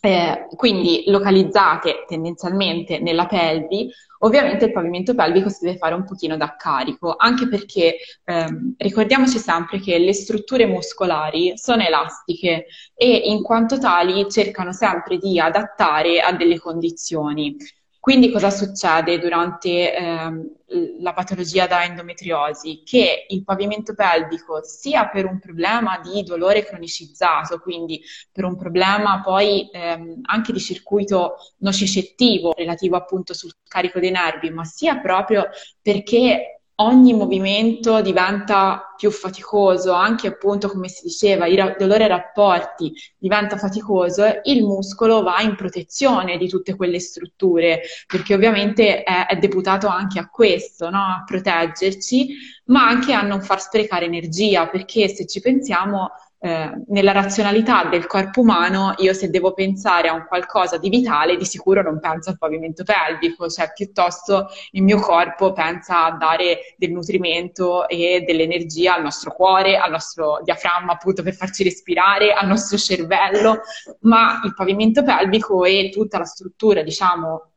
eh, 0.00 0.46
quindi 0.54 1.02
localizzate 1.06 2.04
tendenzialmente 2.06 3.00
nella 3.00 3.26
pelvi, 3.26 3.90
ovviamente 4.20 4.66
il 4.66 4.72
pavimento 4.72 5.14
pelvico 5.14 5.48
si 5.48 5.64
deve 5.64 5.76
fare 5.76 5.94
un 5.94 6.04
pochino 6.04 6.36
da 6.36 6.54
carico, 6.56 7.14
anche 7.16 7.48
perché 7.48 7.96
ehm, 8.24 8.74
ricordiamoci 8.78 9.38
sempre 9.38 9.80
che 9.80 9.98
le 9.98 10.12
strutture 10.12 10.66
muscolari 10.66 11.52
sono 11.56 11.82
elastiche 11.82 12.66
e 12.94 13.08
in 13.24 13.42
quanto 13.42 13.78
tali 13.78 14.30
cercano 14.30 14.72
sempre 14.72 15.18
di 15.18 15.38
adattare 15.40 16.20
a 16.20 16.32
delle 16.32 16.58
condizioni. 16.58 17.56
Quindi 18.00 18.30
cosa 18.30 18.48
succede 18.50 19.18
durante 19.18 19.94
ehm, 19.94 20.52
la 21.00 21.12
patologia 21.12 21.66
da 21.66 21.84
endometriosi? 21.84 22.82
Che 22.84 23.26
il 23.28 23.44
pavimento 23.44 23.94
pelvico, 23.94 24.62
sia 24.62 25.08
per 25.08 25.26
un 25.26 25.38
problema 25.38 25.98
di 25.98 26.22
dolore 26.22 26.64
cronicizzato, 26.64 27.58
quindi 27.58 28.00
per 28.32 28.44
un 28.44 28.56
problema 28.56 29.20
poi 29.20 29.68
ehm, 29.72 30.20
anche 30.22 30.52
di 30.52 30.60
circuito 30.60 31.36
nocicettivo 31.58 32.54
relativo 32.56 32.96
appunto 32.96 33.34
sul 33.34 33.52
carico 33.66 33.98
dei 34.00 34.10
nervi, 34.10 34.50
ma 34.50 34.64
sia 34.64 34.98
proprio 35.00 35.48
perché 35.82 36.57
ogni 36.80 37.12
movimento 37.12 38.00
diventa 38.02 38.94
più 38.96 39.10
faticoso, 39.10 39.92
anche 39.92 40.28
appunto 40.28 40.68
come 40.68 40.88
si 40.88 41.02
diceva, 41.04 41.46
il 41.46 41.76
dolore 41.78 42.04
ai 42.04 42.08
rapporti 42.08 42.92
diventa 43.16 43.56
faticoso, 43.56 44.24
il 44.44 44.62
muscolo 44.64 45.22
va 45.22 45.40
in 45.40 45.56
protezione 45.56 46.36
di 46.36 46.48
tutte 46.48 46.76
quelle 46.76 47.00
strutture, 47.00 47.80
perché 48.06 48.34
ovviamente 48.34 49.02
è, 49.02 49.26
è 49.26 49.36
deputato 49.36 49.86
anche 49.88 50.18
a 50.18 50.28
questo, 50.28 50.90
no? 50.90 50.98
a 50.98 51.22
proteggerci, 51.24 52.28
ma 52.66 52.86
anche 52.86 53.12
a 53.12 53.22
non 53.22 53.40
far 53.40 53.60
sprecare 53.60 54.04
energia, 54.04 54.68
perché 54.68 55.08
se 55.08 55.26
ci 55.26 55.40
pensiamo 55.40 56.10
eh, 56.40 56.70
nella 56.86 57.10
razionalità 57.10 57.84
del 57.84 58.06
corpo 58.06 58.42
umano, 58.42 58.94
io 58.98 59.12
se 59.12 59.28
devo 59.28 59.52
pensare 59.54 60.08
a 60.08 60.12
un 60.12 60.24
qualcosa 60.28 60.78
di 60.78 60.88
vitale, 60.88 61.36
di 61.36 61.44
sicuro 61.44 61.82
non 61.82 61.98
penso 61.98 62.30
al 62.30 62.38
pavimento 62.38 62.84
pelvico, 62.84 63.48
cioè 63.48 63.72
piuttosto 63.74 64.46
il 64.70 64.84
mio 64.84 65.00
corpo 65.00 65.52
pensa 65.52 66.04
a 66.04 66.12
dare 66.12 66.74
del 66.76 66.92
nutrimento 66.92 67.88
e 67.88 68.22
dell'energia 68.24 68.94
al 68.94 69.02
nostro 69.02 69.32
cuore, 69.32 69.76
al 69.78 69.90
nostro 69.90 70.40
diaframma 70.44 70.92
appunto 70.92 71.24
per 71.24 71.34
farci 71.34 71.64
respirare, 71.64 72.32
al 72.32 72.46
nostro 72.46 72.78
cervello, 72.78 73.62
ma 74.02 74.40
il 74.44 74.54
pavimento 74.54 75.02
pelvico 75.02 75.64
e 75.64 75.90
tutta 75.92 76.18
la 76.18 76.24
struttura, 76.24 76.82
diciamo, 76.82 77.50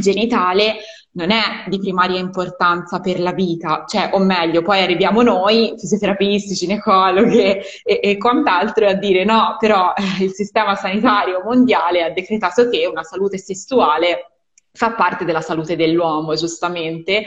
genitale 0.00 0.78
non 1.16 1.30
è 1.30 1.64
di 1.66 1.78
primaria 1.78 2.18
importanza 2.18 3.00
per 3.00 3.20
la 3.20 3.32
vita, 3.32 3.84
cioè, 3.86 4.10
o 4.12 4.18
meglio, 4.18 4.62
poi 4.62 4.82
arriviamo 4.82 5.22
noi, 5.22 5.74
fisioterapisti, 5.78 6.54
ginecologhe 6.54 7.82
e, 7.82 8.00
e 8.02 8.16
quant'altro, 8.18 8.86
a 8.86 8.92
dire 8.92 9.24
no, 9.24 9.56
però 9.58 9.92
eh, 9.94 10.24
il 10.24 10.32
sistema 10.32 10.76
sanitario 10.76 11.42
mondiale 11.42 12.02
ha 12.02 12.10
decretato 12.10 12.68
che 12.68 12.86
una 12.86 13.02
salute 13.02 13.38
sessuale 13.38 14.32
fa 14.72 14.92
parte 14.92 15.24
della 15.24 15.40
salute 15.40 15.74
dell'uomo, 15.74 16.34
giustamente, 16.34 17.26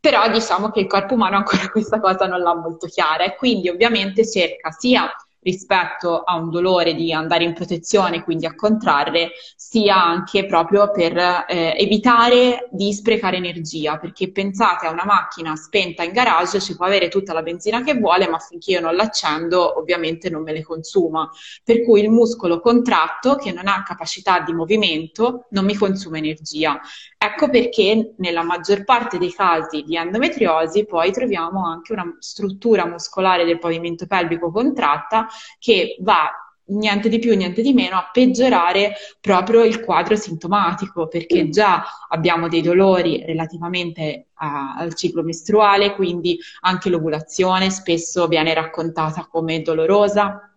però 0.00 0.28
diciamo 0.28 0.70
che 0.70 0.80
il 0.80 0.88
corpo 0.88 1.14
umano 1.14 1.36
ancora 1.36 1.68
questa 1.70 2.00
cosa 2.00 2.26
non 2.26 2.40
l'ha 2.40 2.56
molto 2.56 2.88
chiara 2.88 3.22
e 3.22 3.36
quindi 3.36 3.68
ovviamente 3.68 4.28
cerca 4.28 4.72
sia 4.72 5.08
rispetto 5.42 6.22
a 6.22 6.36
un 6.36 6.50
dolore 6.50 6.94
di 6.94 7.12
andare 7.12 7.44
in 7.44 7.52
protezione, 7.52 8.22
quindi 8.22 8.46
a 8.46 8.54
contrarre, 8.54 9.32
sia 9.56 10.02
anche 10.02 10.46
proprio 10.46 10.90
per 10.90 11.16
eh, 11.16 11.74
evitare 11.78 12.68
di 12.70 12.92
sprecare 12.92 13.36
energia, 13.36 13.98
perché 13.98 14.30
pensate 14.30 14.86
a 14.86 14.90
una 14.90 15.04
macchina 15.04 15.56
spenta 15.56 16.02
in 16.02 16.12
garage, 16.12 16.60
ci 16.60 16.76
può 16.76 16.86
avere 16.86 17.08
tutta 17.08 17.32
la 17.32 17.42
benzina 17.42 17.82
che 17.82 17.94
vuole, 17.94 18.28
ma 18.28 18.38
finché 18.38 18.72
io 18.72 18.80
non 18.80 18.94
l'accendo 18.94 19.78
ovviamente 19.78 20.30
non 20.30 20.42
me 20.42 20.52
le 20.52 20.62
consuma. 20.62 21.28
Per 21.64 21.82
cui 21.84 22.00
il 22.00 22.10
muscolo 22.10 22.60
contratto, 22.60 23.36
che 23.36 23.52
non 23.52 23.66
ha 23.66 23.82
capacità 23.82 24.40
di 24.40 24.52
movimento, 24.52 25.46
non 25.50 25.64
mi 25.64 25.74
consuma 25.74 26.18
energia. 26.18 26.80
Ecco 27.24 27.48
perché 27.48 28.14
nella 28.16 28.42
maggior 28.42 28.82
parte 28.82 29.16
dei 29.16 29.32
casi 29.32 29.82
di 29.82 29.94
endometriosi 29.94 30.86
poi 30.86 31.12
troviamo 31.12 31.64
anche 31.64 31.92
una 31.92 32.16
struttura 32.18 32.84
muscolare 32.84 33.44
del 33.44 33.60
pavimento 33.60 34.08
pelvico 34.08 34.50
contratta 34.50 35.28
che 35.60 35.98
va 36.00 36.28
niente 36.64 37.08
di 37.08 37.20
più, 37.20 37.36
niente 37.36 37.62
di 37.62 37.72
meno 37.74 37.96
a 37.96 38.10
peggiorare 38.12 38.94
proprio 39.20 39.62
il 39.62 39.84
quadro 39.84 40.16
sintomatico, 40.16 41.06
perché 41.06 41.48
già 41.48 41.84
abbiamo 42.08 42.48
dei 42.48 42.60
dolori 42.60 43.22
relativamente 43.24 44.30
a, 44.34 44.74
al 44.74 44.94
ciclo 44.94 45.22
mestruale, 45.22 45.94
quindi 45.94 46.36
anche 46.62 46.90
l'ovulazione 46.90 47.70
spesso 47.70 48.26
viene 48.26 48.52
raccontata 48.52 49.28
come 49.30 49.62
dolorosa 49.62 50.51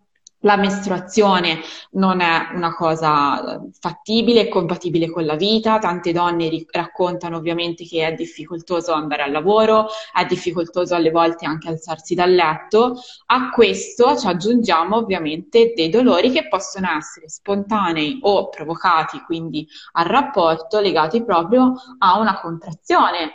la 0.45 0.57
mestruazione 0.57 1.59
non 1.91 2.21
è 2.21 2.49
una 2.53 2.73
cosa 2.75 3.59
fattibile 3.79 4.41
e 4.41 4.47
compatibile 4.47 5.09
con 5.09 5.25
la 5.25 5.35
vita, 5.35 5.79
tante 5.79 6.11
donne 6.11 6.49
ri- 6.49 6.65
raccontano 6.69 7.37
ovviamente 7.37 7.85
che 7.85 8.07
è 8.07 8.13
difficoltoso 8.13 8.93
andare 8.93 9.23
al 9.23 9.31
lavoro, 9.31 9.87
è 10.13 10.23
difficoltoso 10.25 10.95
alle 10.95 11.09
volte 11.09 11.45
anche 11.45 11.67
alzarsi 11.67 12.13
dal 12.13 12.31
letto. 12.31 12.95
A 13.27 13.49
questo 13.49 14.17
ci 14.17 14.27
aggiungiamo 14.27 14.97
ovviamente 14.97 15.73
dei 15.75 15.89
dolori 15.89 16.31
che 16.31 16.47
possono 16.47 16.89
essere 16.95 17.27
spontanei 17.27 18.19
o 18.21 18.49
provocati, 18.49 19.21
quindi 19.25 19.67
al 19.93 20.05
rapporto 20.05 20.79
legati 20.79 21.23
proprio 21.23 21.73
a 21.97 22.19
una 22.19 22.39
contrazione 22.39 23.31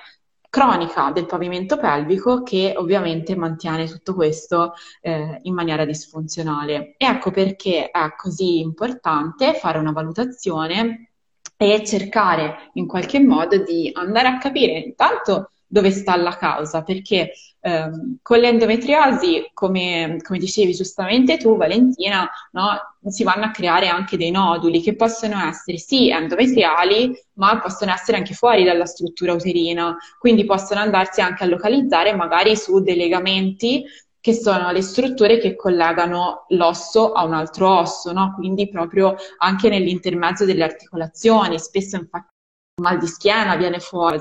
cronica 0.50 1.12
del 1.12 1.26
pavimento 1.26 1.78
pelvico 1.78 2.42
che 2.42 2.74
ovviamente 2.76 3.36
mantiene 3.36 3.86
tutto 3.86 4.14
questo 4.14 4.74
eh, 5.00 5.38
in 5.42 5.54
maniera 5.54 5.84
disfunzionale. 5.84 6.96
E 6.98 7.06
ecco 7.06 7.30
perché 7.30 7.90
è 7.90 8.14
così 8.16 8.58
importante 8.58 9.54
fare 9.54 9.78
una 9.78 9.92
valutazione 9.92 11.12
e 11.56 11.84
cercare 11.84 12.70
in 12.74 12.86
qualche 12.86 13.20
modo 13.20 13.62
di 13.62 13.90
andare 13.94 14.28
a 14.28 14.38
capire 14.38 14.78
intanto 14.78 15.52
dove 15.70 15.92
sta 15.92 16.16
la 16.16 16.36
causa, 16.36 16.82
perché 16.82 17.32
ehm, 17.60 18.18
con 18.22 18.38
l'endometriosi, 18.38 19.50
come, 19.54 20.18
come, 20.20 20.38
dicevi 20.40 20.74
giustamente 20.74 21.36
tu, 21.36 21.56
Valentina, 21.56 22.28
no, 22.52 22.96
si 23.06 23.22
vanno 23.22 23.44
a 23.44 23.50
creare 23.52 23.86
anche 23.86 24.16
dei 24.16 24.32
noduli 24.32 24.82
che 24.82 24.96
possono 24.96 25.38
essere 25.46 25.78
sì 25.78 26.10
endometriali, 26.10 27.16
ma 27.34 27.60
possono 27.60 27.92
essere 27.92 28.16
anche 28.16 28.34
fuori 28.34 28.64
dalla 28.64 28.84
struttura 28.84 29.32
uterina, 29.32 29.96
quindi 30.18 30.44
possono 30.44 30.80
andarsi 30.80 31.20
anche 31.20 31.44
a 31.44 31.46
localizzare 31.46 32.16
magari 32.16 32.56
su 32.56 32.80
dei 32.80 32.96
legamenti 32.96 33.84
che 34.20 34.34
sono 34.34 34.72
le 34.72 34.82
strutture 34.82 35.38
che 35.38 35.54
collegano 35.54 36.46
l'osso 36.48 37.12
a 37.12 37.24
un 37.24 37.32
altro 37.32 37.78
osso, 37.78 38.12
no? 38.12 38.34
quindi 38.34 38.68
proprio 38.68 39.14
anche 39.38 39.68
nell'intermezzo 39.68 40.44
delle 40.44 40.64
articolazioni, 40.64 41.58
spesso 41.60 41.96
infatti 41.96 42.28
il 42.74 42.82
mal 42.82 42.98
di 42.98 43.06
schiena 43.06 43.54
viene 43.56 43.78
fuori. 43.78 44.18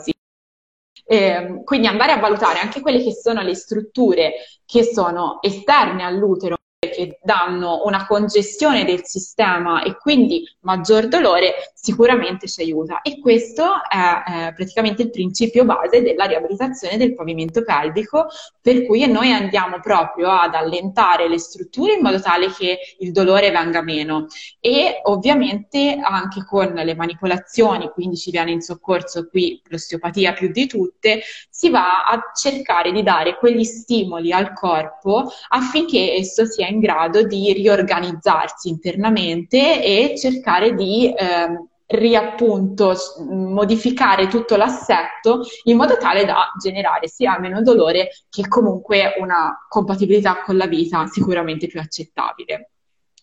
Eh, 1.12 1.62
quindi 1.64 1.88
andare 1.88 2.12
a 2.12 2.20
valutare 2.20 2.60
anche 2.60 2.82
quelle 2.82 3.02
che 3.02 3.14
sono 3.14 3.42
le 3.42 3.56
strutture 3.56 4.34
che 4.64 4.84
sono 4.84 5.42
esterne 5.42 6.04
all'utero 6.04 6.59
che 6.80 7.20
danno 7.22 7.82
una 7.84 8.08
congestione 8.08 8.86
del 8.86 9.04
sistema 9.04 9.84
e 9.84 9.98
quindi 9.98 10.48
maggior 10.62 11.10
dolore, 11.10 11.74
sicuramente 11.74 12.48
ci 12.48 12.62
aiuta. 12.62 13.02
E 13.02 13.20
questo 13.20 13.66
è 13.90 14.48
eh, 14.48 14.54
praticamente 14.54 15.02
il 15.02 15.10
principio 15.10 15.66
base 15.66 16.02
della 16.02 16.24
riabilitazione 16.24 16.96
del 16.96 17.16
pavimento 17.16 17.64
pelvico, 17.64 18.28
per 18.62 18.86
cui 18.86 19.06
noi 19.08 19.32
andiamo 19.34 19.82
proprio 19.82 20.30
ad 20.30 20.56
allentare 20.56 21.28
le 21.28 21.38
strutture 21.38 21.96
in 21.96 22.02
modo 22.02 22.22
tale 22.22 22.50
che 22.54 22.80
il 23.00 23.12
dolore 23.12 23.52
venga 23.52 23.82
meno. 23.82 24.28
E 24.62 25.02
ovviamente 25.04 26.00
anche 26.02 26.46
con 26.46 26.72
le 26.74 26.96
manipolazioni, 26.96 27.90
quindi 27.90 28.16
ci 28.16 28.32
viene 28.32 28.52
in 28.52 28.62
soccorso 28.62 29.28
qui 29.28 29.62
l'osteopatia 29.66 30.32
più 30.32 30.50
di 30.50 30.66
tutte, 30.66 31.22
si 31.50 31.70
va 31.70 32.06
a 32.06 32.32
cercare 32.34 32.94
di 32.94 33.04
dare 33.04 33.36
quegli 33.38 33.66
stimoli 33.66 34.32
al 34.32 34.54
corpo 34.54 35.30
affinché 35.50 36.14
esso 36.14 36.46
sia 36.46 36.68
in 36.70 36.80
grado 36.80 37.24
di 37.24 37.52
riorganizzarsi 37.54 38.70
internamente 38.70 39.84
e 39.84 40.18
cercare 40.18 40.74
di 40.74 41.14
eh, 41.14 41.48
riappunto 41.90 42.96
modificare 43.30 44.28
tutto 44.28 44.56
l'assetto 44.56 45.42
in 45.64 45.76
modo 45.76 45.98
tale 45.98 46.24
da 46.24 46.52
generare 46.62 47.08
sia 47.08 47.40
meno 47.40 47.62
dolore 47.64 48.10
che 48.30 48.48
comunque 48.48 49.16
una 49.20 49.66
compatibilità 49.68 50.42
con 50.44 50.56
la 50.56 50.68
vita 50.68 51.08
sicuramente 51.08 51.68
più 51.68 51.80
accettabile. 51.80 52.72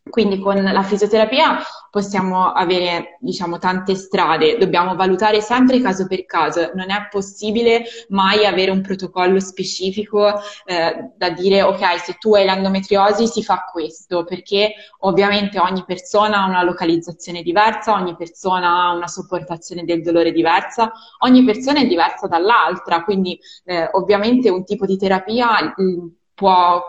Quindi 0.08 0.38
con 0.38 0.62
la 0.62 0.82
fisioterapia 0.84 1.58
possiamo 1.90 2.52
avere, 2.52 3.16
diciamo, 3.20 3.58
tante 3.58 3.96
strade, 3.96 4.56
dobbiamo 4.56 4.94
valutare 4.94 5.40
sempre 5.40 5.80
caso 5.80 6.06
per 6.06 6.25
caso, 6.26 6.70
non 6.75 6.90
è 6.90 7.08
possibile 7.10 7.84
mai 8.10 8.46
avere 8.46 8.70
un 8.70 8.82
protocollo 8.82 9.40
specifico 9.40 10.32
eh, 10.64 11.10
da 11.16 11.30
dire 11.30 11.62
ok, 11.62 12.00
se 12.00 12.16
tu 12.20 12.34
hai 12.34 12.44
l'endometriosi 12.44 13.26
si 13.26 13.42
fa 13.42 13.64
questo, 13.70 14.22
perché 14.22 14.75
ovviamente 15.00 15.58
ogni 15.58 15.82
persona 15.84 16.44
ha 16.44 16.46
una 16.46 16.62
localizzazione 16.62 17.42
diversa, 17.42 17.94
ogni 17.94 18.14
persona 18.14 18.84
ha 18.84 18.92
una 18.92 19.08
sopportazione 19.08 19.84
del 19.84 20.02
dolore 20.02 20.30
diversa, 20.30 20.92
ogni 21.20 21.44
persona 21.44 21.80
è 21.80 21.86
diversa 21.86 22.28
dall'altra, 22.28 23.02
quindi 23.02 23.38
eh, 23.64 23.88
ovviamente 23.92 24.50
un 24.50 24.64
tipo 24.64 24.86
di 24.86 24.96
terapia 24.96 25.75
mh, 25.76 25.82
mm, 25.82 26.06
può 26.32 26.80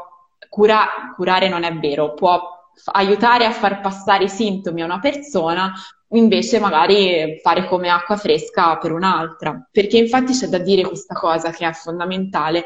cura- 0.49 1.13
curare 1.15 1.49
non 1.49 1.63
è 1.63 1.73
vero, 1.73 2.13
può 2.13 2.56
aiutare 2.85 3.45
a 3.45 3.51
far 3.51 3.81
passare 3.81 4.25
i 4.25 4.29
sintomi 4.29 4.81
a 4.81 4.85
una 4.85 4.99
persona, 4.99 5.73
invece 6.09 6.59
magari 6.59 7.39
fare 7.41 7.67
come 7.67 7.89
acqua 7.89 8.15
fresca 8.17 8.77
per 8.77 8.91
un'altra. 8.91 9.67
Perché 9.71 9.97
infatti 9.97 10.33
c'è 10.33 10.47
da 10.47 10.59
dire 10.59 10.83
questa 10.83 11.15
cosa 11.15 11.51
che 11.51 11.67
è 11.67 11.73
fondamentale, 11.73 12.65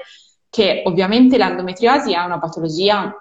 che 0.49 0.83
ovviamente 0.85 1.37
l'endometriosi 1.37 2.13
è 2.13 2.19
una 2.19 2.39
patologia 2.39 3.15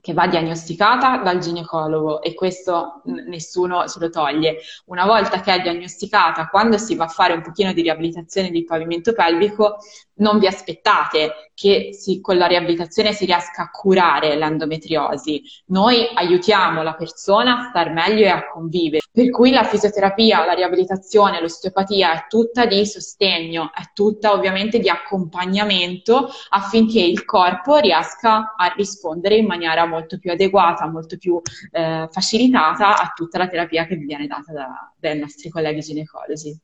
che 0.00 0.14
va 0.14 0.26
diagnosticata 0.26 1.18
dal 1.18 1.38
ginecologo 1.38 2.22
e 2.22 2.32
questo 2.32 3.02
nessuno 3.04 3.86
se 3.86 3.98
lo 3.98 4.08
toglie. 4.08 4.58
Una 4.86 5.04
volta 5.04 5.40
che 5.40 5.52
è 5.52 5.60
diagnosticata, 5.60 6.48
quando 6.48 6.78
si 6.78 6.94
va 6.94 7.04
a 7.04 7.08
fare 7.08 7.34
un 7.34 7.42
pochino 7.42 7.72
di 7.72 7.82
riabilitazione 7.82 8.50
del 8.50 8.64
pavimento 8.64 9.12
pelvico, 9.12 9.78
non 10.14 10.38
vi 10.38 10.46
aspettate 10.46 11.49
che 11.60 11.90
si, 11.92 12.22
con 12.22 12.38
la 12.38 12.46
riabilitazione 12.46 13.12
si 13.12 13.26
riesca 13.26 13.64
a 13.64 13.70
curare 13.70 14.34
l'endometriosi. 14.34 15.42
Noi 15.66 16.08
aiutiamo 16.14 16.82
la 16.82 16.94
persona 16.94 17.58
a 17.58 17.68
star 17.68 17.92
meglio 17.92 18.24
e 18.24 18.28
a 18.30 18.48
convivere. 18.48 19.02
Per 19.12 19.28
cui 19.28 19.50
la 19.50 19.64
fisioterapia, 19.64 20.46
la 20.46 20.54
riabilitazione, 20.54 21.38
l'osteopatia 21.38 22.14
è 22.14 22.26
tutta 22.30 22.64
di 22.64 22.86
sostegno, 22.86 23.72
è 23.74 23.90
tutta 23.92 24.32
ovviamente 24.32 24.78
di 24.78 24.88
accompagnamento 24.88 26.30
affinché 26.48 27.00
il 27.00 27.26
corpo 27.26 27.76
riesca 27.76 28.54
a 28.56 28.72
rispondere 28.74 29.36
in 29.36 29.44
maniera 29.44 29.84
molto 29.84 30.18
più 30.18 30.30
adeguata, 30.30 30.88
molto 30.88 31.18
più 31.18 31.38
eh, 31.72 32.08
facilitata 32.10 32.98
a 32.98 33.12
tutta 33.14 33.36
la 33.36 33.48
terapia 33.48 33.84
che 33.84 33.96
viene 33.96 34.26
data 34.26 34.50
da, 34.50 34.92
dai 34.98 35.18
nostri 35.18 35.50
colleghi 35.50 35.80
ginecologi. 35.80 36.58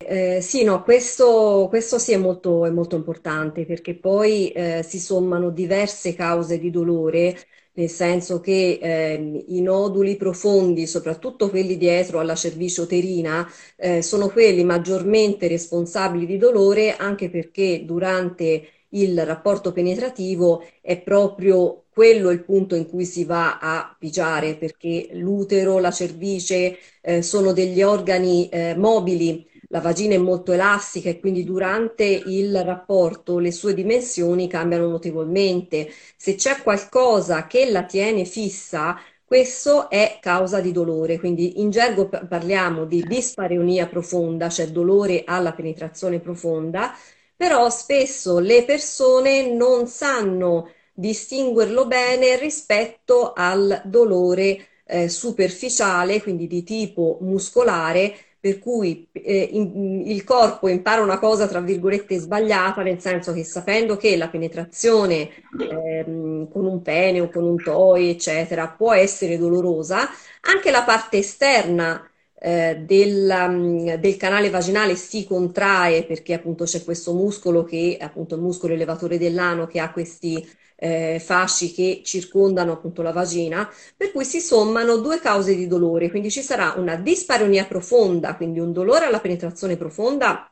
Eh, 0.00 0.40
sì, 0.40 0.62
no, 0.64 0.82
questo, 0.84 1.66
questo 1.68 1.98
sì 1.98 2.12
è 2.12 2.16
molto, 2.16 2.64
è 2.64 2.70
molto 2.70 2.94
importante 2.96 3.66
perché 3.66 3.94
poi 3.96 4.50
eh, 4.52 4.82
si 4.84 4.98
sommano 5.00 5.50
diverse 5.50 6.14
cause 6.14 6.58
di 6.58 6.70
dolore, 6.70 7.36
nel 7.74 7.88
senso 7.90 8.40
che 8.40 8.78
eh, 8.80 9.44
i 9.48 9.60
noduli 9.60 10.16
profondi, 10.16 10.86
soprattutto 10.86 11.50
quelli 11.50 11.76
dietro 11.76 12.20
alla 12.20 12.34
cervice 12.36 12.80
uterina, 12.80 13.46
eh, 13.76 14.00
sono 14.02 14.28
quelli 14.28 14.64
maggiormente 14.64 15.46
responsabili 15.48 16.26
di 16.26 16.38
dolore 16.38 16.94
anche 16.96 17.28
perché 17.28 17.84
durante 17.84 18.68
il 18.90 19.22
rapporto 19.26 19.72
penetrativo 19.72 20.62
è 20.80 20.98
proprio 21.02 21.84
quello 21.90 22.30
il 22.30 22.42
punto 22.44 22.74
in 22.76 22.88
cui 22.88 23.04
si 23.04 23.24
va 23.24 23.58
a 23.58 23.94
pigiare 23.98 24.56
perché 24.56 25.08
l'utero, 25.12 25.78
la 25.78 25.90
cervice 25.90 26.78
eh, 27.02 27.20
sono 27.22 27.52
degli 27.52 27.82
organi 27.82 28.48
eh, 28.48 28.74
mobili 28.76 29.44
la 29.68 29.80
vagina 29.80 30.14
è 30.14 30.18
molto 30.18 30.52
elastica 30.52 31.08
e 31.10 31.20
quindi 31.20 31.44
durante 31.44 32.04
il 32.04 32.62
rapporto 32.64 33.38
le 33.38 33.52
sue 33.52 33.74
dimensioni 33.74 34.48
cambiano 34.48 34.88
notevolmente. 34.88 35.90
Se 36.16 36.34
c'è 36.34 36.62
qualcosa 36.62 37.46
che 37.46 37.70
la 37.70 37.84
tiene 37.84 38.24
fissa, 38.24 38.98
questo 39.24 39.90
è 39.90 40.18
causa 40.22 40.60
di 40.60 40.72
dolore, 40.72 41.18
quindi 41.18 41.60
in 41.60 41.70
gergo 41.70 42.08
parliamo 42.08 42.84
di 42.86 43.02
dispareunia 43.06 43.86
profonda, 43.86 44.48
cioè 44.48 44.68
dolore 44.68 45.22
alla 45.26 45.52
penetrazione 45.52 46.18
profonda, 46.18 46.94
però 47.36 47.68
spesso 47.70 48.38
le 48.38 48.64
persone 48.64 49.52
non 49.52 49.86
sanno 49.86 50.70
distinguerlo 50.92 51.86
bene 51.86 52.36
rispetto 52.38 53.32
al 53.34 53.82
dolore 53.84 54.66
eh, 54.84 55.08
superficiale, 55.08 56.20
quindi 56.22 56.46
di 56.46 56.62
tipo 56.64 57.18
muscolare, 57.20 58.14
per 58.40 58.58
cui 58.58 59.08
eh, 59.12 59.48
in, 59.52 60.02
il 60.06 60.24
corpo 60.24 60.68
impara 60.68 61.02
una 61.02 61.18
cosa 61.18 61.48
tra 61.48 61.60
virgolette 61.60 62.18
sbagliata, 62.18 62.82
nel 62.82 63.00
senso 63.00 63.32
che 63.32 63.44
sapendo 63.44 63.96
che 63.96 64.16
la 64.16 64.28
penetrazione 64.28 65.30
ehm, 65.58 66.48
con 66.48 66.64
un 66.64 66.82
pene 66.82 67.20
o 67.20 67.28
con 67.28 67.44
un 67.44 67.62
toy, 67.62 68.10
eccetera, 68.10 68.68
può 68.68 68.92
essere 68.92 69.38
dolorosa, 69.38 70.08
anche 70.42 70.70
la 70.70 70.82
parte 70.84 71.18
esterna 71.18 72.08
eh, 72.40 72.76
del, 72.86 73.28
um, 73.28 73.96
del, 73.96 74.16
canale 74.16 74.50
vaginale 74.50 74.94
si 74.94 75.24
contrae 75.24 76.04
perché 76.04 76.34
appunto 76.34 76.64
c'è 76.64 76.84
questo 76.84 77.12
muscolo 77.12 77.64
che 77.64 77.96
appunto 78.00 78.36
il 78.36 78.40
muscolo 78.40 78.74
elevatore 78.74 79.18
dell'ano 79.18 79.66
che 79.66 79.80
ha 79.80 79.90
questi 79.90 80.46
eh, 80.80 81.20
fasci 81.24 81.72
che 81.72 82.02
circondano 82.04 82.72
appunto 82.72 83.02
la 83.02 83.12
vagina, 83.12 83.68
per 83.96 84.12
cui 84.12 84.24
si 84.24 84.40
sommano 84.40 84.98
due 84.98 85.18
cause 85.20 85.54
di 85.56 85.66
dolore, 85.66 86.10
quindi 86.10 86.30
ci 86.30 86.42
sarà 86.42 86.74
una 86.76 86.94
disparonia 86.96 87.66
profonda, 87.66 88.36
quindi 88.36 88.60
un 88.60 88.72
dolore 88.72 89.06
alla 89.06 89.20
penetrazione 89.20 89.76
profonda 89.76 90.50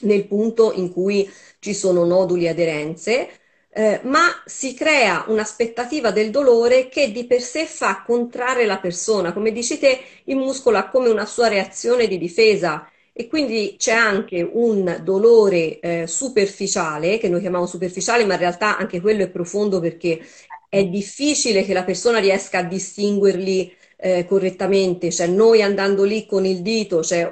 nel 0.00 0.26
punto 0.26 0.72
in 0.72 0.90
cui 0.92 1.28
ci 1.60 1.74
sono 1.74 2.04
noduli 2.04 2.44
e 2.44 2.48
aderenze, 2.48 3.28
eh, 3.74 4.00
ma 4.04 4.26
si 4.44 4.74
crea 4.74 5.24
un'aspettativa 5.28 6.10
del 6.10 6.30
dolore 6.30 6.88
che 6.88 7.10
di 7.12 7.24
per 7.26 7.40
sé 7.40 7.64
fa 7.66 8.02
contrarre 8.04 8.66
la 8.66 8.78
persona. 8.78 9.32
Come 9.32 9.52
dici 9.52 9.78
te, 9.78 10.00
il 10.24 10.36
muscolo 10.36 10.78
ha 10.78 10.88
come 10.88 11.08
una 11.08 11.24
sua 11.26 11.48
reazione 11.48 12.06
di 12.08 12.18
difesa 12.18 12.86
e 13.12 13.26
quindi 13.28 13.76
c'è 13.78 13.92
anche 13.92 14.42
un 14.42 15.00
dolore 15.04 15.78
eh, 15.80 16.06
superficiale, 16.06 17.18
che 17.18 17.28
noi 17.28 17.40
chiamiamo 17.40 17.66
superficiale, 17.66 18.24
ma 18.24 18.34
in 18.34 18.40
realtà 18.40 18.78
anche 18.78 19.00
quello 19.00 19.22
è 19.22 19.30
profondo 19.30 19.80
perché 19.80 20.20
è 20.68 20.84
difficile 20.86 21.64
che 21.64 21.74
la 21.74 21.84
persona 21.84 22.18
riesca 22.18 22.58
a 22.58 22.62
distinguerli 22.64 23.72
eh, 23.96 24.24
correttamente, 24.26 25.10
cioè 25.12 25.26
noi 25.26 25.62
andando 25.62 26.04
lì 26.04 26.26
con 26.26 26.46
il 26.46 26.62
dito, 26.62 27.02
cioè 27.02 27.30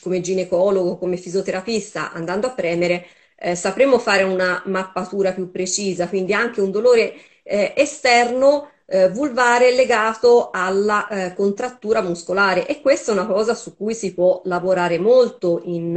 come 0.00 0.20
ginecologo, 0.20 0.96
come 0.98 1.16
fisioterapista, 1.16 2.12
andando 2.12 2.46
a 2.46 2.54
premere, 2.54 3.06
eh, 3.36 3.54
sapremo 3.54 3.98
fare 3.98 4.22
una 4.22 4.62
mappatura 4.66 5.32
più 5.32 5.50
precisa, 5.50 6.08
quindi 6.08 6.32
anche 6.32 6.60
un 6.60 6.70
dolore 6.70 7.14
eh, 7.42 7.72
esterno 7.76 8.70
eh, 8.86 9.08
vulvare 9.10 9.74
legato 9.74 10.50
alla 10.50 11.08
eh, 11.08 11.34
contrattura 11.34 12.00
muscolare. 12.02 12.66
E 12.66 12.80
questa 12.80 13.12
è 13.12 13.14
una 13.14 13.26
cosa 13.26 13.54
su 13.54 13.76
cui 13.76 13.94
si 13.94 14.14
può 14.14 14.40
lavorare 14.44 14.98
molto 14.98 15.60
in, 15.64 15.96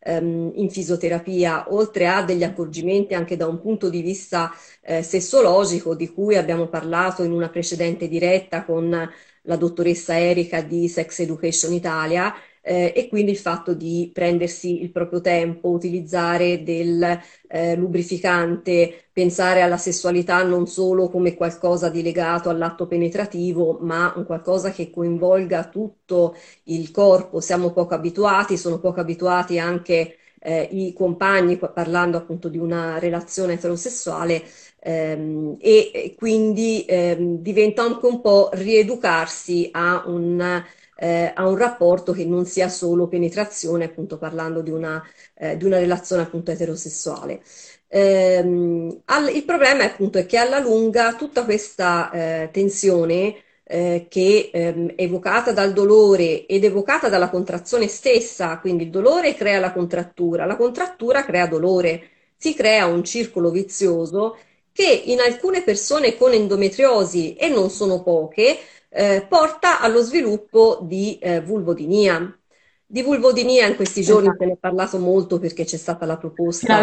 ehm, 0.00 0.52
in 0.54 0.70
fisioterapia, 0.70 1.72
oltre 1.72 2.06
a 2.08 2.22
degli 2.22 2.42
accorgimenti 2.44 3.14
anche 3.14 3.36
da 3.36 3.46
un 3.46 3.60
punto 3.60 3.88
di 3.88 4.02
vista 4.02 4.52
eh, 4.82 5.02
sessologico 5.02 5.94
di 5.94 6.12
cui 6.12 6.36
abbiamo 6.36 6.68
parlato 6.68 7.22
in 7.22 7.32
una 7.32 7.48
precedente 7.48 8.08
diretta 8.08 8.64
con 8.64 9.10
la 9.46 9.56
dottoressa 9.56 10.18
Erika 10.18 10.60
di 10.62 10.88
Sex 10.88 11.20
Education 11.20 11.72
Italia 11.72 12.34
eh, 12.66 12.92
e 12.96 13.08
quindi 13.08 13.30
il 13.32 13.36
fatto 13.36 13.74
di 13.74 14.10
prendersi 14.12 14.82
il 14.82 14.90
proprio 14.90 15.20
tempo, 15.20 15.68
utilizzare 15.68 16.62
del 16.62 17.20
eh, 17.48 17.76
lubrificante, 17.76 19.08
pensare 19.12 19.60
alla 19.60 19.76
sessualità 19.76 20.42
non 20.42 20.66
solo 20.66 21.08
come 21.10 21.34
qualcosa 21.34 21.90
di 21.90 22.02
legato 22.02 22.48
all'atto 22.48 22.86
penetrativo, 22.86 23.78
ma 23.82 24.12
un 24.16 24.24
qualcosa 24.24 24.70
che 24.70 24.90
coinvolga 24.90 25.68
tutto 25.68 26.34
il 26.64 26.90
corpo. 26.90 27.40
Siamo 27.40 27.70
poco 27.72 27.94
abituati, 27.94 28.56
sono 28.56 28.78
poco 28.80 29.00
abituati 29.00 29.58
anche 29.58 30.16
eh, 30.40 30.68
i 30.72 30.92
compagni, 30.94 31.58
parlando 31.58 32.16
appunto 32.16 32.48
di 32.48 32.58
una 32.58 32.98
relazione 32.98 33.54
eterosessuale, 33.54 34.42
ehm, 34.80 35.56
e, 35.60 36.14
quindi 36.16 36.84
ehm, 36.86 37.38
diventa 37.38 37.82
anche 37.82 38.06
un 38.06 38.20
po' 38.20 38.50
rieducarsi 38.52 39.68
a 39.72 40.04
un 40.06 40.62
eh, 40.96 41.32
a 41.34 41.46
un 41.46 41.56
rapporto 41.56 42.12
che 42.12 42.24
non 42.24 42.46
sia 42.46 42.68
solo 42.68 43.08
penetrazione, 43.08 43.84
appunto 43.84 44.18
parlando 44.18 44.60
di 44.60 44.70
una, 44.70 45.02
eh, 45.34 45.56
di 45.56 45.64
una 45.64 45.78
relazione 45.78 46.22
appunto 46.22 46.50
eterosessuale. 46.50 47.40
Ehm, 47.88 49.02
al, 49.06 49.28
il 49.34 49.44
problema 49.44 49.84
appunto 49.84 50.18
è 50.18 50.26
che 50.26 50.36
alla 50.36 50.58
lunga 50.58 51.14
tutta 51.14 51.44
questa 51.44 52.10
eh, 52.10 52.48
tensione 52.52 53.36
eh, 53.64 54.06
che 54.08 54.50
ehm, 54.52 54.92
evocata 54.96 55.52
dal 55.52 55.72
dolore 55.72 56.46
ed 56.46 56.64
evocata 56.64 57.08
dalla 57.08 57.30
contrazione 57.30 57.86
stessa, 57.88 58.58
quindi 58.58 58.84
il 58.84 58.90
dolore 58.90 59.34
crea 59.34 59.60
la 59.60 59.72
contrattura, 59.72 60.44
la 60.44 60.56
contrattura 60.56 61.24
crea 61.24 61.46
dolore, 61.46 62.08
si 62.36 62.54
crea 62.54 62.86
un 62.86 63.04
circolo 63.04 63.50
vizioso 63.50 64.36
che 64.72 65.02
in 65.06 65.20
alcune 65.20 65.62
persone 65.62 66.16
con 66.16 66.32
endometriosi, 66.32 67.36
e 67.36 67.48
non 67.48 67.70
sono 67.70 68.02
poche, 68.02 68.58
eh, 68.94 69.26
porta 69.28 69.80
allo 69.80 70.00
sviluppo 70.02 70.78
di 70.82 71.18
eh, 71.18 71.40
vulvodinia. 71.40 72.38
Di 72.86 73.02
vulvodinia 73.02 73.66
in 73.66 73.74
questi 73.74 74.02
giorni 74.02 74.28
esatto. 74.28 74.42
se 74.42 74.46
ne 74.46 74.52
è 74.52 74.56
parlato 74.60 74.98
molto 74.98 75.40
perché 75.40 75.64
c'è 75.64 75.76
stata 75.76 76.06
la 76.06 76.16
proposta. 76.16 76.76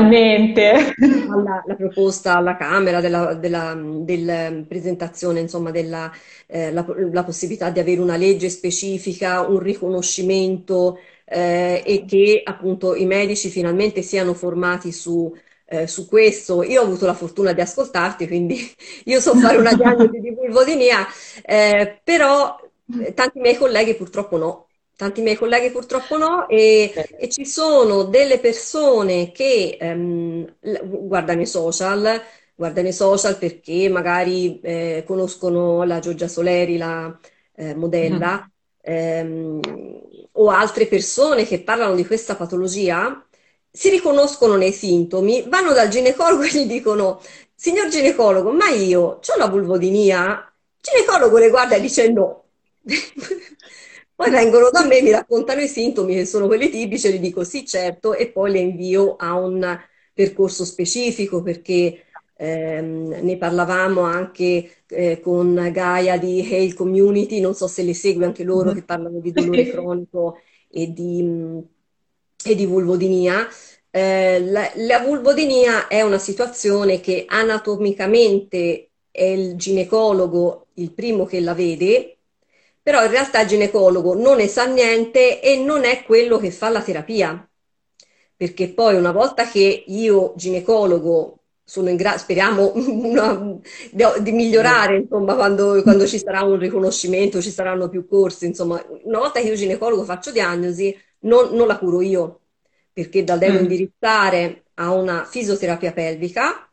Alla, 1.30 1.64
la 1.66 1.76
proposta 1.76 2.36
alla 2.36 2.58
Camera 2.58 3.00
della, 3.00 3.34
della, 3.36 3.80
della 3.80 4.52
presentazione, 4.68 5.40
insomma, 5.40 5.72
della 5.72 6.12
eh, 6.48 6.74
la, 6.74 6.86
la, 7.12 7.24
possibilità 7.24 7.70
di 7.70 7.80
avere 7.80 8.02
una 8.02 8.18
legge 8.18 8.50
specifica, 8.50 9.48
un 9.48 9.60
riconoscimento 9.60 11.00
eh, 11.24 11.82
e 11.86 12.04
che 12.06 12.42
appunto 12.44 12.94
i 12.94 13.06
medici 13.06 13.48
finalmente 13.48 14.02
siano 14.02 14.34
formati 14.34 14.92
su, 14.92 15.34
eh, 15.72 15.88
su 15.88 16.08
questo. 16.08 16.64
Io 16.64 16.82
ho 16.82 16.84
avuto 16.84 17.06
la 17.06 17.14
fortuna 17.14 17.54
di 17.54 17.62
ascoltarti, 17.62 18.28
quindi 18.28 18.60
io 19.06 19.20
so 19.22 19.34
fare 19.36 19.58
una 19.58 19.74
diagnosi 19.74 20.20
di 20.20 20.32
vulvodinia, 20.32 21.08
eh, 21.44 22.00
però 22.04 22.60
eh, 23.00 23.14
tanti 23.14 23.40
miei 23.40 23.56
colleghi 23.56 23.96
purtroppo 23.96 24.38
no. 24.38 24.68
Tanti 24.96 25.22
miei 25.22 25.36
colleghi 25.36 25.72
purtroppo 25.72 26.16
no 26.18 26.48
e, 26.48 26.94
e 27.18 27.30
ci 27.30 27.44
sono 27.44 28.04
delle 28.04 28.38
persone 28.38 29.32
che 29.32 29.78
ehm, 29.80 30.58
guardano 31.08 31.42
i 31.42 31.48
social, 31.48 32.22
guardano 32.54 32.90
i 32.90 32.94
social 32.94 33.38
perché 33.40 33.90
magari 33.90 34.60
eh, 34.60 35.04
conoscono 35.08 35.84
la 35.84 35.98
Giorgia 35.98 36.28
Soleri, 36.28 36.78
la 36.78 37.18
eh, 37.56 37.74
modella, 37.74 38.48
mm. 38.48 38.52
ehm, 38.82 39.60
o 40.34 40.50
altre 40.50 40.86
persone 40.86 41.46
che 41.46 41.64
parlano 41.64 41.96
di 41.96 42.06
questa 42.06 42.36
patologia, 42.36 43.26
si 43.72 43.90
riconoscono 43.90 44.56
nei 44.58 44.74
sintomi, 44.74 45.46
vanno 45.48 45.74
dal 45.74 45.88
ginecologo 45.88 46.44
e 46.44 46.50
gli 46.52 46.66
dicono, 46.66 47.22
signor 47.56 47.88
ginecologo, 47.88 48.52
ma 48.52 48.70
io 48.70 49.02
ho 49.02 49.38
la 49.38 49.48
vulvodinia? 49.48 50.54
Il 50.78 50.82
ginecologo 50.82 51.38
le 51.38 51.50
guarda 51.50 51.76
e 51.76 51.82
dice 51.82 52.12
no. 52.12 52.44
Poi 54.22 54.30
vengono 54.30 54.70
da 54.70 54.86
me, 54.86 55.02
mi 55.02 55.10
raccontano 55.10 55.62
i 55.62 55.68
sintomi 55.68 56.14
che 56.14 56.26
sono 56.26 56.46
quelli 56.46 56.70
tipici, 56.70 57.08
e 57.08 57.14
gli 57.14 57.20
dico 57.20 57.44
sì, 57.44 57.66
certo, 57.66 58.14
e 58.14 58.30
poi 58.30 58.52
le 58.52 58.60
invio 58.60 59.16
a 59.16 59.34
un 59.34 59.80
percorso 60.14 60.64
specifico 60.64 61.42
perché 61.42 62.06
ehm, 62.36 63.20
ne 63.22 63.38
parlavamo 63.38 64.02
anche 64.02 64.84
eh, 64.88 65.20
con 65.22 65.70
Gaia 65.72 66.18
di 66.18 66.48
Hail 66.52 66.76
Community, 66.76 67.40
non 67.40 67.56
so 67.56 67.66
se 67.68 67.82
le 67.82 67.96
segue 67.96 68.26
anche 68.26 68.44
loro 68.44 68.66
mm-hmm. 68.66 68.76
che 68.76 68.84
parlano 68.84 69.20
di 69.20 69.32
dolore 69.32 69.70
cronico 69.72 70.38
e 70.70 70.92
di, 70.92 71.64
e 72.50 72.56
di 72.56 72.66
vulvodinia. 72.66 73.48
Eh, 73.90 74.40
la, 74.46 74.72
la 74.76 75.00
vulvodinia 75.00 75.88
è 75.88 76.02
una 76.02 76.18
situazione 76.18 77.00
che 77.02 77.26
anatomicamente 77.28 78.92
è 79.12 79.24
il 79.24 79.56
ginecologo 79.56 80.68
il 80.76 80.94
primo 80.94 81.26
che 81.26 81.40
la 81.42 81.54
vede, 81.54 82.18
però 82.82 83.04
in 83.04 83.12
realtà 83.12 83.42
il 83.42 83.48
ginecologo 83.48 84.16
non 84.16 84.38
ne 84.38 84.48
sa 84.48 84.66
niente 84.66 85.42
e 85.42 85.58
non 85.58 85.84
è 85.84 86.04
quello 86.04 86.38
che 86.38 86.52
fa 86.52 86.70
la 86.70 86.82
terapia. 86.82 87.48
Perché 88.36 88.70
poi 88.70 88.96
una 88.96 89.12
volta 89.12 89.48
che 89.48 89.84
io, 89.88 90.34
ginecologo, 90.36 91.38
sono 91.64 91.90
in 91.90 91.96
grado, 91.96 92.18
speriamo 92.18 92.72
una, 92.76 93.60
di 94.20 94.32
migliorare, 94.32 94.98
insomma, 94.98 95.36
quando, 95.36 95.82
quando, 95.84 96.08
ci 96.08 96.18
sarà 96.18 96.44
un 96.44 96.58
riconoscimento, 96.58 97.42
ci 97.42 97.52
saranno 97.52 97.88
più 97.88 98.08
corsi, 98.08 98.48
insomma, 98.48 98.84
una 99.04 99.20
volta 99.20 99.40
che 99.40 99.48
io 99.48 99.56
ginecologo 99.56 100.04
faccio 100.04 100.32
diagnosi, 100.32 100.96
non, 101.22 101.54
non 101.54 101.68
la 101.68 101.78
curo 101.78 102.02
io, 102.02 102.40
perché 102.94 103.24
la 103.26 103.38
devo 103.38 103.58
mm. 103.58 103.62
indirizzare 103.62 104.64
a 104.76 104.92
una 104.92 105.26
fisioterapia 105.26 105.92
pelvica 105.92 106.70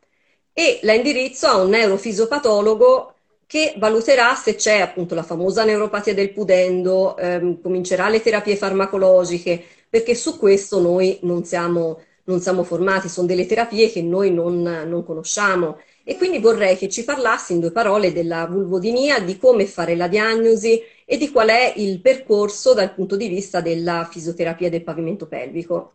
e 0.52 0.80
la 0.82 0.92
indirizzo 0.92 1.46
a 1.46 1.56
un 1.56 1.70
neurofisiopatologo 1.70 3.14
che 3.46 3.74
valuterà 3.78 4.34
se 4.34 4.56
c'è 4.56 4.80
appunto 4.80 5.14
la 5.14 5.22
famosa 5.22 5.64
neuropatia 5.64 6.12
del 6.12 6.32
pudendo, 6.32 7.16
ehm, 7.16 7.62
comincerà 7.62 8.08
le 8.10 8.20
terapie 8.20 8.56
farmacologiche, 8.56 9.64
perché 9.88 10.14
su 10.14 10.38
questo 10.38 10.80
noi 10.80 11.18
non 11.22 11.44
siamo, 11.44 12.02
non 12.24 12.40
siamo 12.40 12.62
formati, 12.62 13.08
sono 13.08 13.26
delle 13.26 13.46
terapie 13.46 13.90
che 13.90 14.02
noi 14.02 14.32
non, 14.32 14.60
non 14.60 15.02
conosciamo. 15.02 15.78
E 16.04 16.16
quindi 16.16 16.40
vorrei 16.40 16.76
che 16.76 16.90
ci 16.90 17.04
parlassi 17.04 17.54
in 17.54 17.60
due 17.60 17.72
parole 17.72 18.12
della 18.12 18.46
vulvodinia, 18.46 19.18
di 19.20 19.38
come 19.38 19.64
fare 19.64 19.96
la 19.96 20.08
diagnosi 20.08 20.82
e 21.10 21.16
di 21.16 21.30
qual 21.30 21.48
è 21.48 21.72
il 21.76 22.02
percorso 22.02 22.74
dal 22.74 22.92
punto 22.92 23.16
di 23.16 23.28
vista 23.28 23.62
della 23.62 24.06
fisioterapia 24.10 24.68
del 24.68 24.84
pavimento 24.84 25.26
pelvico. 25.26 25.94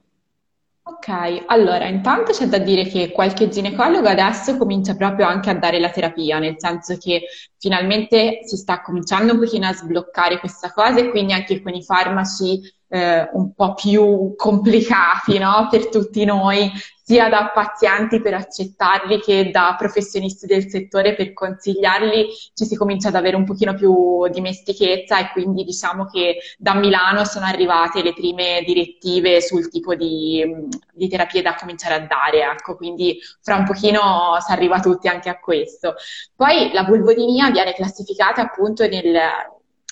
Ok, 0.85 1.43
allora 1.45 1.87
intanto 1.87 2.31
c'è 2.31 2.47
da 2.47 2.57
dire 2.57 2.87
che 2.87 3.11
qualche 3.11 3.47
ginecologo 3.47 4.07
adesso 4.07 4.57
comincia 4.57 4.95
proprio 4.95 5.27
anche 5.27 5.51
a 5.51 5.55
dare 5.55 5.79
la 5.79 5.91
terapia, 5.91 6.39
nel 6.39 6.55
senso 6.57 6.97
che 6.97 7.25
finalmente 7.59 8.39
si 8.43 8.57
sta 8.57 8.81
cominciando 8.81 9.33
un 9.33 9.39
pochino 9.39 9.67
a 9.67 9.73
sbloccare 9.73 10.39
questa 10.39 10.73
cosa 10.73 10.99
e 10.99 11.09
quindi 11.11 11.31
anche 11.31 11.61
con 11.61 11.75
i 11.75 11.83
farmaci 11.83 12.59
eh, 12.89 13.29
un 13.33 13.53
po' 13.53 13.75
più 13.75 14.33
complicati 14.35 15.37
no? 15.37 15.67
per 15.69 15.89
tutti 15.89 16.25
noi, 16.25 16.71
sia 17.03 17.27
da 17.27 17.51
pazienti 17.53 18.21
per 18.21 18.33
accettarli 18.33 19.19
che 19.19 19.51
da 19.51 19.75
professionisti 19.77 20.45
del 20.45 20.69
settore 20.69 21.15
per 21.15 21.33
consigliarli, 21.33 22.27
ci 22.53 22.65
si 22.65 22.77
comincia 22.77 23.09
ad 23.09 23.15
avere 23.15 23.35
un 23.35 23.43
pochino 23.43 23.73
più 23.73 24.25
dimestichezza 24.29 25.19
e 25.19 25.31
quindi 25.33 25.65
diciamo 25.65 26.05
che 26.05 26.37
da 26.57 26.73
Milano 26.75 27.25
sono 27.25 27.45
arrivate 27.45 28.01
le 28.01 28.13
prime 28.13 28.63
direttive 28.65 29.41
sul 29.41 29.69
tipo 29.69 29.95
di, 29.95 30.45
di 30.93 31.09
terapie 31.09 31.41
da 31.41 31.55
cominciare 31.55 31.95
a 31.95 32.07
dare, 32.07 32.43
ecco, 32.43 32.77
quindi 32.77 33.19
fra 33.41 33.55
un 33.55 33.65
pochino 33.65 34.37
si 34.39 34.51
arriva 34.53 34.79
tutti 34.79 35.09
anche 35.09 35.27
a 35.27 35.39
questo. 35.39 35.95
Poi 36.33 36.71
la 36.71 36.83
vulvodinia 36.83 37.49
viene 37.51 37.73
classificata 37.73 38.41
appunto 38.43 38.87
nel, 38.87 39.13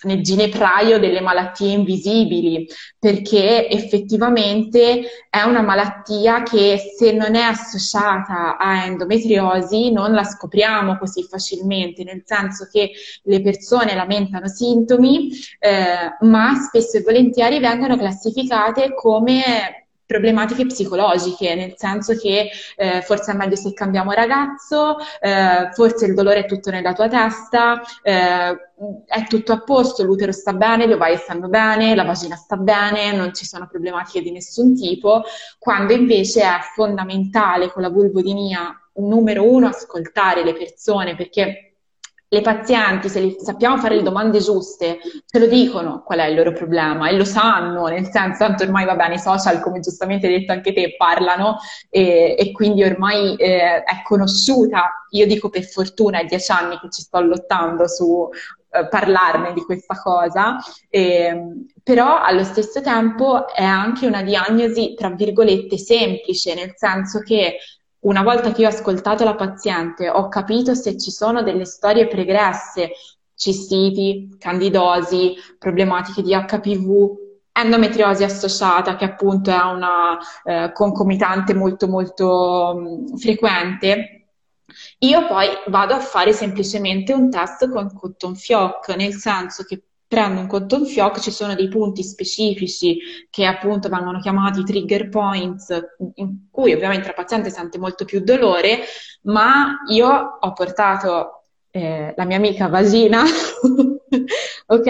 nel 0.03 0.21
ginepraio 0.21 0.99
delle 0.99 1.21
malattie 1.21 1.73
invisibili, 1.73 2.67
perché 2.97 3.67
effettivamente 3.69 5.01
è 5.29 5.41
una 5.41 5.61
malattia 5.61 6.43
che 6.43 6.79
se 6.97 7.11
non 7.11 7.35
è 7.35 7.41
associata 7.41 8.57
a 8.57 8.85
endometriosi 8.85 9.91
non 9.91 10.13
la 10.13 10.23
scopriamo 10.23 10.97
così 10.97 11.23
facilmente, 11.23 12.03
nel 12.03 12.21
senso 12.25 12.67
che 12.71 12.91
le 13.23 13.41
persone 13.41 13.95
lamentano 13.95 14.47
sintomi, 14.47 15.29
eh, 15.59 16.15
ma 16.21 16.55
spesso 16.55 16.97
e 16.97 17.01
volentieri 17.01 17.59
vengono 17.59 17.97
classificate 17.97 18.93
come 18.93 19.80
problematiche 20.11 20.65
psicologiche, 20.65 21.55
nel 21.55 21.73
senso 21.77 22.17
che 22.17 22.49
eh, 22.75 23.01
forse 23.01 23.31
è 23.31 23.35
meglio 23.35 23.55
se 23.55 23.71
cambiamo 23.71 24.11
ragazzo, 24.11 24.97
eh, 25.21 25.69
forse 25.71 26.05
il 26.05 26.13
dolore 26.13 26.39
è 26.39 26.45
tutto 26.45 26.69
nella 26.69 26.91
tua 26.91 27.07
testa, 27.07 27.81
eh, 28.03 28.49
è 29.05 29.23
tutto 29.29 29.53
a 29.53 29.61
posto, 29.61 30.03
l'utero 30.03 30.33
sta 30.33 30.51
bene, 30.51 30.85
le 30.85 30.95
ovaie 30.95 31.15
stanno 31.15 31.47
bene, 31.47 31.95
la 31.95 32.03
vagina 32.03 32.35
sta 32.35 32.57
bene, 32.57 33.13
non 33.13 33.33
ci 33.33 33.45
sono 33.45 33.67
problematiche 33.67 34.21
di 34.21 34.31
nessun 34.31 34.75
tipo, 34.75 35.23
quando 35.57 35.93
invece 35.93 36.41
è 36.41 36.59
fondamentale 36.75 37.71
con 37.71 37.81
la 37.81 37.89
vulvodinia, 37.89 38.75
numero 38.95 39.49
uno, 39.49 39.67
ascoltare 39.67 40.43
le 40.43 40.53
persone 40.53 41.15
perché 41.15 41.70
le 42.33 42.39
pazienti, 42.39 43.09
se 43.09 43.35
sappiamo 43.39 43.77
fare 43.77 43.95
le 43.95 44.03
domande 44.03 44.39
giuste, 44.39 44.99
ce 45.25 45.37
lo 45.37 45.47
dicono 45.47 46.01
qual 46.01 46.19
è 46.19 46.27
il 46.27 46.35
loro 46.37 46.53
problema 46.53 47.09
e 47.09 47.17
lo 47.17 47.25
sanno, 47.25 47.87
nel 47.87 48.07
senso, 48.09 48.45
tanto 48.45 48.63
ormai 48.63 48.85
va 48.85 48.95
bene, 48.95 49.15
i 49.15 49.19
social, 49.19 49.59
come 49.59 49.81
giustamente 49.81 50.27
hai 50.27 50.39
detto 50.39 50.53
anche 50.53 50.71
te, 50.71 50.95
parlano 50.97 51.57
e, 51.89 52.37
e 52.39 52.51
quindi 52.53 52.85
ormai 52.85 53.35
eh, 53.35 53.83
è 53.83 54.01
conosciuta, 54.03 55.05
io 55.09 55.27
dico 55.27 55.49
per 55.49 55.65
fortuna, 55.65 56.21
è 56.21 56.25
dieci 56.25 56.53
anni 56.53 56.79
che 56.79 56.89
ci 56.89 57.01
sto 57.01 57.19
lottando 57.19 57.85
su 57.89 58.29
eh, 58.69 58.87
parlarne 58.87 59.51
di 59.51 59.65
questa 59.65 59.99
cosa, 60.01 60.57
eh, 60.89 61.37
però 61.83 62.21
allo 62.21 62.45
stesso 62.45 62.79
tempo 62.79 63.49
è 63.49 63.65
anche 63.65 64.07
una 64.07 64.23
diagnosi, 64.23 64.93
tra 64.93 65.09
virgolette, 65.09 65.77
semplice, 65.77 66.53
nel 66.53 66.71
senso 66.77 67.19
che 67.19 67.57
una 68.01 68.23
volta 68.23 68.51
che 68.51 68.65
ho 68.65 68.69
ascoltato 68.69 69.23
la 69.23 69.35
paziente, 69.35 70.09
ho 70.09 70.27
capito 70.27 70.73
se 70.73 70.97
ci 70.97 71.11
sono 71.11 71.43
delle 71.43 71.65
storie 71.65 72.07
pregresse, 72.07 72.91
cistiti, 73.35 74.35
candidosi, 74.39 75.35
problematiche 75.57 76.21
di 76.21 76.33
HPV, 76.33 77.19
endometriosi 77.51 78.23
associata, 78.23 78.95
che 78.95 79.05
appunto 79.05 79.51
è 79.51 79.61
una 79.61 80.17
eh, 80.43 80.71
concomitante 80.73 81.53
molto 81.53 81.87
molto 81.87 83.07
mh, 83.11 83.17
frequente, 83.17 84.21
io 84.99 85.27
poi 85.27 85.47
vado 85.67 85.93
a 85.93 85.99
fare 85.99 86.33
semplicemente 86.33 87.13
un 87.13 87.29
test 87.29 87.69
con 87.69 87.93
cotton 87.93 88.35
fioc, 88.35 88.89
nel 88.95 89.13
senso 89.13 89.63
che 89.63 89.83
prendo 90.11 90.41
un 90.41 90.47
cotton 90.47 90.85
fioc, 90.85 91.21
ci 91.21 91.31
sono 91.31 91.55
dei 91.55 91.69
punti 91.69 92.03
specifici 92.03 92.97
che 93.29 93.45
appunto 93.45 93.87
vengono 93.87 94.19
chiamati 94.19 94.61
trigger 94.61 95.07
points, 95.07 95.69
in 96.15 96.49
cui 96.51 96.73
ovviamente 96.73 97.07
la 97.07 97.13
paziente 97.13 97.49
sente 97.49 97.77
molto 97.77 98.03
più 98.03 98.19
dolore, 98.19 98.79
ma 99.21 99.77
io 99.87 100.09
ho 100.37 100.51
portato 100.51 101.43
eh, 101.71 102.13
la 102.13 102.25
mia 102.25 102.35
amica 102.35 102.67
vagina 102.67 103.23
ok? 104.67 104.87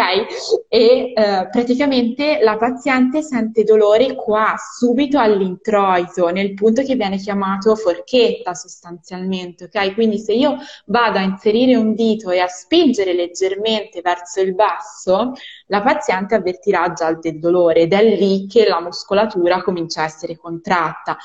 E 0.67 1.13
eh, 1.15 1.47
praticamente 1.51 2.39
la 2.41 2.57
paziente 2.57 3.21
sente 3.21 3.63
dolore 3.63 4.15
qua, 4.15 4.55
subito 4.57 5.19
all'introito, 5.19 6.29
nel 6.29 6.53
punto 6.53 6.83
che 6.83 6.95
viene 6.95 7.17
chiamato 7.17 7.75
forchetta 7.75 8.53
sostanzialmente, 8.53 9.65
ok? 9.65 9.93
Quindi 9.93 10.17
se 10.17 10.33
io 10.33 10.57
vado 10.85 11.19
a 11.19 11.21
inserire 11.21 11.75
un 11.75 11.93
dito 11.93 12.31
e 12.31 12.39
a 12.39 12.47
spingere 12.47 13.13
leggermente 13.13 14.01
verso 14.01 14.41
il 14.41 14.55
basso, 14.55 15.33
la 15.67 15.81
paziente 15.81 16.35
avvertirà 16.35 16.91
già 16.93 17.13
del 17.13 17.39
dolore 17.39 17.81
ed 17.81 17.93
è 17.93 18.03
lì 18.03 18.47
che 18.47 18.67
la 18.67 18.81
muscolatura 18.81 19.61
comincia 19.61 20.01
a 20.01 20.05
essere 20.05 20.35
contratta 20.35 21.17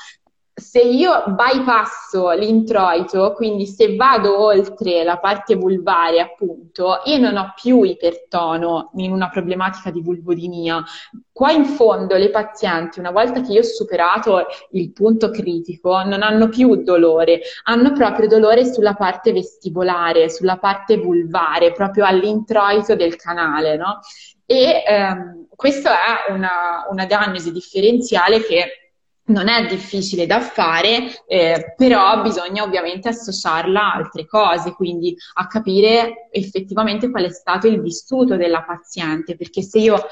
se 0.59 0.79
io 0.81 1.23
bypasso 1.27 2.31
l'introito, 2.31 3.33
quindi 3.33 3.67
se 3.67 3.95
vado 3.95 4.43
oltre 4.43 5.03
la 5.03 5.19
parte 5.19 5.53
vulvare, 5.53 6.19
appunto, 6.19 7.01
io 7.05 7.19
non 7.19 7.37
ho 7.37 7.53
più 7.55 7.83
ipertono 7.83 8.89
in 8.95 9.11
una 9.11 9.29
problematica 9.29 9.91
di 9.91 10.01
vulvodinia. 10.01 10.83
Qua 11.31 11.51
in 11.51 11.65
fondo 11.65 12.15
le 12.15 12.31
pazienti, 12.31 12.97
una 12.97 13.11
volta 13.11 13.41
che 13.41 13.51
io 13.51 13.59
ho 13.59 13.63
superato 13.63 14.47
il 14.71 14.91
punto 14.93 15.29
critico, 15.29 16.01
non 16.01 16.23
hanno 16.23 16.49
più 16.49 16.81
dolore, 16.83 17.41
hanno 17.65 17.91
proprio 17.91 18.27
dolore 18.27 18.65
sulla 18.65 18.95
parte 18.95 19.31
vestibolare, 19.33 20.27
sulla 20.27 20.57
parte 20.57 20.97
vulvare, 20.97 21.71
proprio 21.71 22.03
all'introito 22.03 22.95
del 22.95 23.15
canale, 23.15 23.77
no? 23.77 23.99
E 24.43 24.83
ehm, 24.87 25.45
questa 25.55 26.27
è 26.27 26.31
una, 26.31 26.87
una 26.89 27.05
diagnosi 27.05 27.51
differenziale 27.51 28.41
che 28.41 28.86
non 29.27 29.47
è 29.49 29.65
difficile 29.65 30.25
da 30.25 30.39
fare, 30.39 31.23
eh, 31.27 31.73
però 31.75 32.21
bisogna 32.21 32.63
ovviamente 32.63 33.09
associarla 33.09 33.79
a 33.79 33.93
altre 33.95 34.25
cose, 34.25 34.71
quindi 34.73 35.15
a 35.35 35.47
capire 35.47 36.27
effettivamente 36.31 37.09
qual 37.09 37.25
è 37.25 37.29
stato 37.29 37.67
il 37.67 37.81
vissuto 37.81 38.35
della 38.35 38.63
paziente, 38.63 39.35
perché 39.35 39.61
se 39.61 39.79
io 39.79 40.05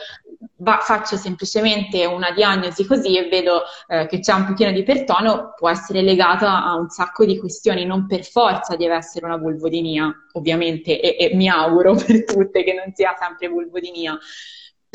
va, 0.58 0.80
faccio 0.82 1.18
semplicemente 1.18 2.06
una 2.06 2.32
diagnosi 2.32 2.86
così 2.86 3.18
e 3.18 3.28
vedo 3.30 3.62
eh, 3.88 4.06
che 4.08 4.20
c'è 4.20 4.34
un 4.34 4.46
pochino 4.46 4.72
di 4.72 4.84
pertono, 4.84 5.54
può 5.58 5.70
essere 5.70 6.02
legata 6.02 6.64
a 6.64 6.76
un 6.76 6.90
sacco 6.90 7.26
di 7.26 7.38
questioni, 7.38 7.86
non 7.86 8.08
per 8.08 8.26
forza 8.26 8.76
deve 8.76 8.96
essere 8.96 9.26
una 9.26 9.38
vulvodinia, 9.38 10.14
ovviamente, 10.34 11.00
e, 11.00 11.32
e 11.32 11.36
mi 11.36 11.48
auguro 11.48 11.96
per 12.06 12.24
tutte 12.26 12.64
che 12.64 12.74
non 12.74 12.94
sia 12.94 13.16
sempre 13.20 13.48
vulvodinia. 13.48 14.18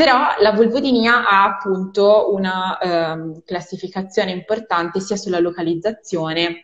Però 0.00 0.28
la 0.40 0.52
vulvodinia 0.52 1.28
ha 1.28 1.44
appunto 1.44 2.32
una 2.32 2.78
ehm, 2.78 3.42
classificazione 3.44 4.30
importante 4.30 4.98
sia 4.98 5.16
sulla 5.16 5.40
localizzazione 5.40 6.62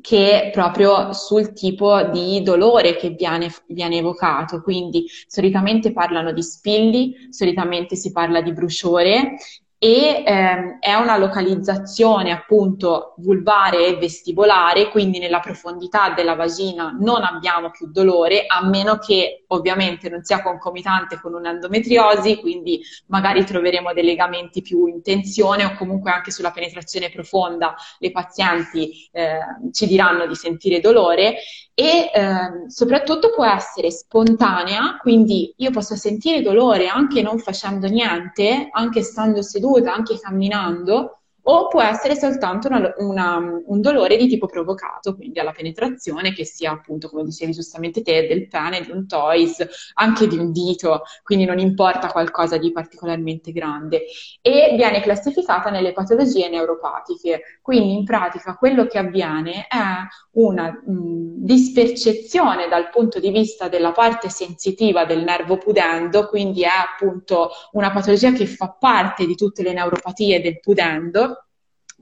che 0.00 0.50
proprio 0.52 1.12
sul 1.12 1.52
tipo 1.52 2.02
di 2.10 2.42
dolore 2.42 2.96
che 2.96 3.10
viene, 3.10 3.48
viene, 3.68 3.98
evocato. 3.98 4.60
Quindi 4.60 5.06
solitamente 5.28 5.92
parlano 5.92 6.32
di 6.32 6.42
spilli, 6.42 7.28
solitamente 7.30 7.94
si 7.94 8.10
parla 8.10 8.42
di 8.42 8.52
bruciore 8.52 9.36
e 9.80 10.24
ehm, 10.26 10.78
è 10.80 10.94
una 10.94 11.16
localizzazione 11.16 12.32
appunto 12.32 13.14
vulvare 13.18 13.86
e 13.86 13.96
vestibolare, 13.96 14.88
quindi 14.88 15.20
nella 15.20 15.38
profondità 15.38 16.10
della 16.10 16.34
vagina 16.34 16.96
non 16.98 17.22
abbiamo 17.22 17.70
più 17.70 17.88
dolore, 17.90 18.44
a 18.46 18.66
meno 18.66 18.98
che 18.98 19.44
ovviamente 19.48 20.08
non 20.08 20.24
sia 20.24 20.42
concomitante 20.42 21.20
con 21.20 21.34
un'endometriosi, 21.34 22.38
quindi 22.40 22.80
magari 23.06 23.44
troveremo 23.44 23.92
dei 23.92 24.04
legamenti 24.04 24.62
più 24.62 24.86
in 24.86 25.00
tensione 25.00 25.64
o 25.64 25.74
comunque 25.76 26.10
anche 26.10 26.32
sulla 26.32 26.50
penetrazione 26.50 27.10
profonda 27.10 27.76
le 27.98 28.10
pazienti 28.10 29.08
eh, 29.12 29.38
ci 29.70 29.86
diranno 29.86 30.26
di 30.26 30.34
sentire 30.34 30.80
dolore 30.80 31.36
e 31.80 32.10
eh, 32.12 32.68
soprattutto 32.68 33.30
può 33.32 33.44
essere 33.44 33.92
spontanea, 33.92 34.96
quindi 35.00 35.54
io 35.58 35.70
posso 35.70 35.94
sentire 35.94 36.42
dolore 36.42 36.88
anche 36.88 37.22
non 37.22 37.38
facendo 37.38 37.86
niente, 37.86 38.66
anche 38.72 39.02
stando 39.04 39.42
seduta, 39.42 39.94
anche 39.94 40.18
camminando, 40.18 41.17
o 41.50 41.66
può 41.68 41.80
essere 41.80 42.14
soltanto 42.14 42.68
una, 42.68 42.92
una, 42.98 43.62
un 43.64 43.80
dolore 43.80 44.18
di 44.18 44.28
tipo 44.28 44.46
provocato, 44.46 45.16
quindi 45.16 45.38
alla 45.38 45.52
penetrazione, 45.52 46.34
che 46.34 46.44
sia 46.44 46.72
appunto, 46.72 47.08
come 47.08 47.24
dicevi 47.24 47.52
giustamente 47.52 48.02
te, 48.02 48.26
del 48.26 48.48
pene, 48.48 48.82
di 48.82 48.90
un 48.90 49.06
toys, 49.06 49.66
anche 49.94 50.26
di 50.26 50.36
un 50.36 50.52
dito, 50.52 51.04
quindi 51.22 51.46
non 51.46 51.58
importa 51.58 52.08
qualcosa 52.08 52.58
di 52.58 52.70
particolarmente 52.70 53.52
grande. 53.52 54.04
E 54.42 54.74
viene 54.76 55.00
classificata 55.00 55.70
nelle 55.70 55.92
patologie 55.94 56.50
neuropatiche, 56.50 57.60
quindi 57.62 57.94
in 57.94 58.04
pratica 58.04 58.54
quello 58.56 58.86
che 58.86 58.98
avviene 58.98 59.66
è 59.68 60.06
una 60.32 60.70
mh, 60.70 61.44
dispercezione 61.44 62.68
dal 62.68 62.90
punto 62.90 63.20
di 63.20 63.30
vista 63.30 63.68
della 63.68 63.92
parte 63.92 64.28
sensitiva 64.28 65.06
del 65.06 65.24
nervo 65.24 65.56
pudendo, 65.56 66.26
quindi 66.28 66.62
è 66.62 66.66
appunto 66.66 67.48
una 67.72 67.90
patologia 67.90 68.32
che 68.32 68.44
fa 68.44 68.76
parte 68.78 69.24
di 69.24 69.34
tutte 69.34 69.62
le 69.62 69.72
neuropatie 69.72 70.42
del 70.42 70.60
pudendo 70.60 71.37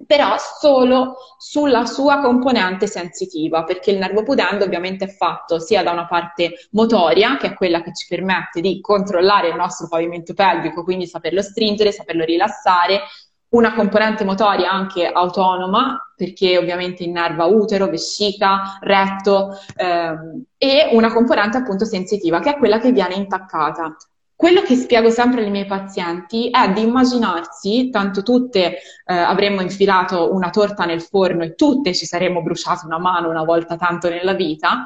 però 0.04 0.36
solo 0.38 1.16
sulla 1.38 1.86
sua 1.86 2.18
componente 2.20 2.86
sensitiva, 2.86 3.64
perché 3.64 3.90
il 3.90 3.98
nervo 3.98 4.22
pudendo 4.22 4.64
ovviamente 4.64 5.06
è 5.06 5.08
fatto 5.08 5.58
sia 5.58 5.82
da 5.82 5.92
una 5.92 6.06
parte 6.06 6.68
motoria, 6.72 7.36
che 7.36 7.48
è 7.48 7.54
quella 7.54 7.82
che 7.82 7.94
ci 7.94 8.06
permette 8.08 8.60
di 8.60 8.80
controllare 8.80 9.48
il 9.48 9.56
nostro 9.56 9.88
pavimento 9.88 10.34
pelvico, 10.34 10.84
quindi 10.84 11.06
saperlo 11.06 11.40
stringere, 11.42 11.92
saperlo 11.92 12.24
rilassare, 12.24 13.02
una 13.48 13.74
componente 13.74 14.24
motoria 14.24 14.70
anche 14.70 15.06
autonoma, 15.06 16.12
perché 16.16 16.58
ovviamente 16.58 17.04
innerva 17.04 17.44
utero, 17.46 17.88
vescica, 17.88 18.78
retto, 18.80 19.56
ehm, 19.76 20.44
e 20.58 20.90
una 20.92 21.12
componente 21.12 21.56
appunto 21.58 21.84
sensitiva, 21.84 22.40
che 22.40 22.54
è 22.54 22.58
quella 22.58 22.78
che 22.78 22.92
viene 22.92 23.14
intaccata. 23.14 23.96
Quello 24.36 24.60
che 24.60 24.76
spiego 24.76 25.08
sempre 25.08 25.42
ai 25.42 25.50
miei 25.50 25.64
pazienti 25.64 26.50
è 26.50 26.70
di 26.70 26.82
immaginarsi, 26.82 27.88
tanto 27.88 28.22
tutte 28.22 28.66
eh, 28.66 29.14
avremmo 29.14 29.62
infilato 29.62 30.30
una 30.34 30.50
torta 30.50 30.84
nel 30.84 31.00
forno 31.00 31.42
e 31.42 31.54
tutte 31.54 31.94
ci 31.94 32.04
saremmo 32.04 32.42
bruciate 32.42 32.84
una 32.84 32.98
mano 32.98 33.30
una 33.30 33.44
volta 33.44 33.76
tanto 33.76 34.10
nella 34.10 34.34
vita, 34.34 34.84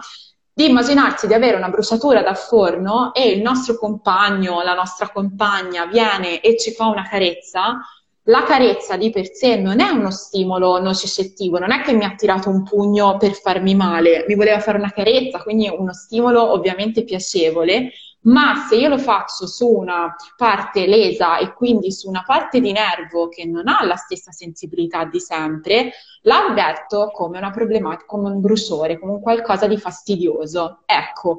di 0.52 0.68
immaginarsi 0.68 1.26
di 1.26 1.34
avere 1.34 1.56
una 1.56 1.68
bruciatura 1.68 2.22
da 2.22 2.34
forno 2.34 3.12
e 3.12 3.28
il 3.30 3.42
nostro 3.42 3.76
compagno, 3.76 4.62
la 4.62 4.74
nostra 4.74 5.10
compagna 5.10 5.86
viene 5.86 6.40
e 6.40 6.56
ci 6.56 6.70
fa 6.70 6.86
una 6.86 7.08
carezza, 7.08 7.80
la 8.24 8.44
carezza 8.44 8.96
di 8.96 9.10
per 9.10 9.34
sé 9.34 9.56
non 9.56 9.80
è 9.80 9.88
uno 9.88 10.12
stimolo 10.12 10.80
nocicettivo, 10.80 11.58
non 11.58 11.72
è 11.72 11.80
che 11.80 11.92
mi 11.92 12.04
ha 12.04 12.14
tirato 12.14 12.50
un 12.50 12.62
pugno 12.62 13.16
per 13.16 13.32
farmi 13.32 13.74
male, 13.74 14.24
mi 14.28 14.36
voleva 14.36 14.60
fare 14.60 14.78
una 14.78 14.92
carezza, 14.92 15.42
quindi 15.42 15.68
uno 15.68 15.92
stimolo 15.92 16.52
ovviamente 16.52 17.02
piacevole, 17.02 17.90
ma 18.22 18.66
se 18.68 18.76
io 18.76 18.88
lo 18.88 18.98
faccio 18.98 19.46
su 19.46 19.66
una 19.66 20.14
parte 20.36 20.86
lesa 20.86 21.38
e 21.38 21.54
quindi 21.54 21.90
su 21.90 22.08
una 22.08 22.22
parte 22.26 22.60
di 22.60 22.72
nervo 22.72 23.28
che 23.28 23.46
non 23.46 23.68
ha 23.68 23.84
la 23.84 23.96
stessa 23.96 24.30
sensibilità 24.30 25.04
di 25.04 25.20
sempre, 25.20 25.92
la 26.22 26.46
avverto 26.46 27.10
come 27.12 27.38
una 27.38 27.50
problematica, 27.50 28.04
come 28.06 28.28
un 28.28 28.40
bruciore, 28.40 28.98
come 28.98 29.12
un 29.12 29.20
qualcosa 29.20 29.66
di 29.66 29.78
fastidioso. 29.78 30.82
Ecco, 30.84 31.38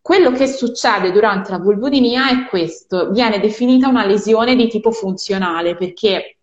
quello 0.00 0.30
che 0.30 0.46
succede 0.46 1.10
durante 1.12 1.50
la 1.50 1.58
vulvodinia 1.58 2.30
è 2.30 2.48
questo, 2.48 3.10
viene 3.10 3.40
definita 3.40 3.88
una 3.88 4.06
lesione 4.06 4.54
di 4.54 4.68
tipo 4.68 4.92
funzionale 4.92 5.76
perché 5.76 6.39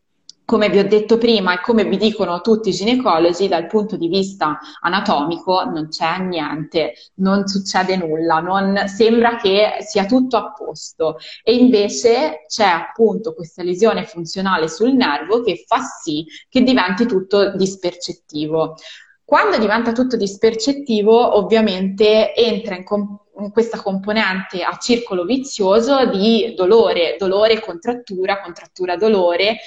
come 0.47 0.69
vi 0.69 0.79
ho 0.79 0.87
detto 0.87 1.17
prima 1.17 1.55
e 1.55 1.61
come 1.61 1.83
vi 1.83 1.97
dicono 1.97 2.39
tutti 2.39 2.69
i 2.69 2.71
ginecologi, 2.71 3.49
dal 3.49 3.67
punto 3.67 3.97
di 3.97 4.07
vista 4.07 4.57
anatomico 4.79 5.65
non 5.65 5.89
c'è 5.89 6.19
niente, 6.19 6.93
non 7.15 7.45
succede 7.47 7.97
nulla, 7.97 8.39
non 8.39 8.87
sembra 8.87 9.35
che 9.35 9.79
sia 9.81 10.05
tutto 10.05 10.37
a 10.37 10.53
posto. 10.53 11.17
E 11.43 11.53
invece 11.53 12.45
c'è 12.47 12.63
appunto 12.63 13.33
questa 13.33 13.61
lesione 13.61 14.05
funzionale 14.05 14.69
sul 14.69 14.93
nervo 14.93 15.41
che 15.41 15.65
fa 15.67 15.81
sì 15.81 16.25
che 16.47 16.61
diventi 16.63 17.05
tutto 17.05 17.53
dispercettivo. 17.57 18.77
Quando 19.25 19.57
diventa 19.57 19.91
tutto 19.91 20.15
dispercettivo, 20.15 21.35
ovviamente 21.35 22.33
entra 22.33 22.77
in, 22.77 22.85
com- 22.85 23.19
in, 23.39 23.51
questa 23.51 23.81
componente 23.81 24.63
a 24.63 24.77
circolo 24.77 25.25
vizioso 25.25 26.05
di 26.05 26.53
dolore, 26.55 27.17
dolore, 27.19 27.59
contrattura, 27.59 28.39
contrattura, 28.39 28.95
dolore 28.95 29.57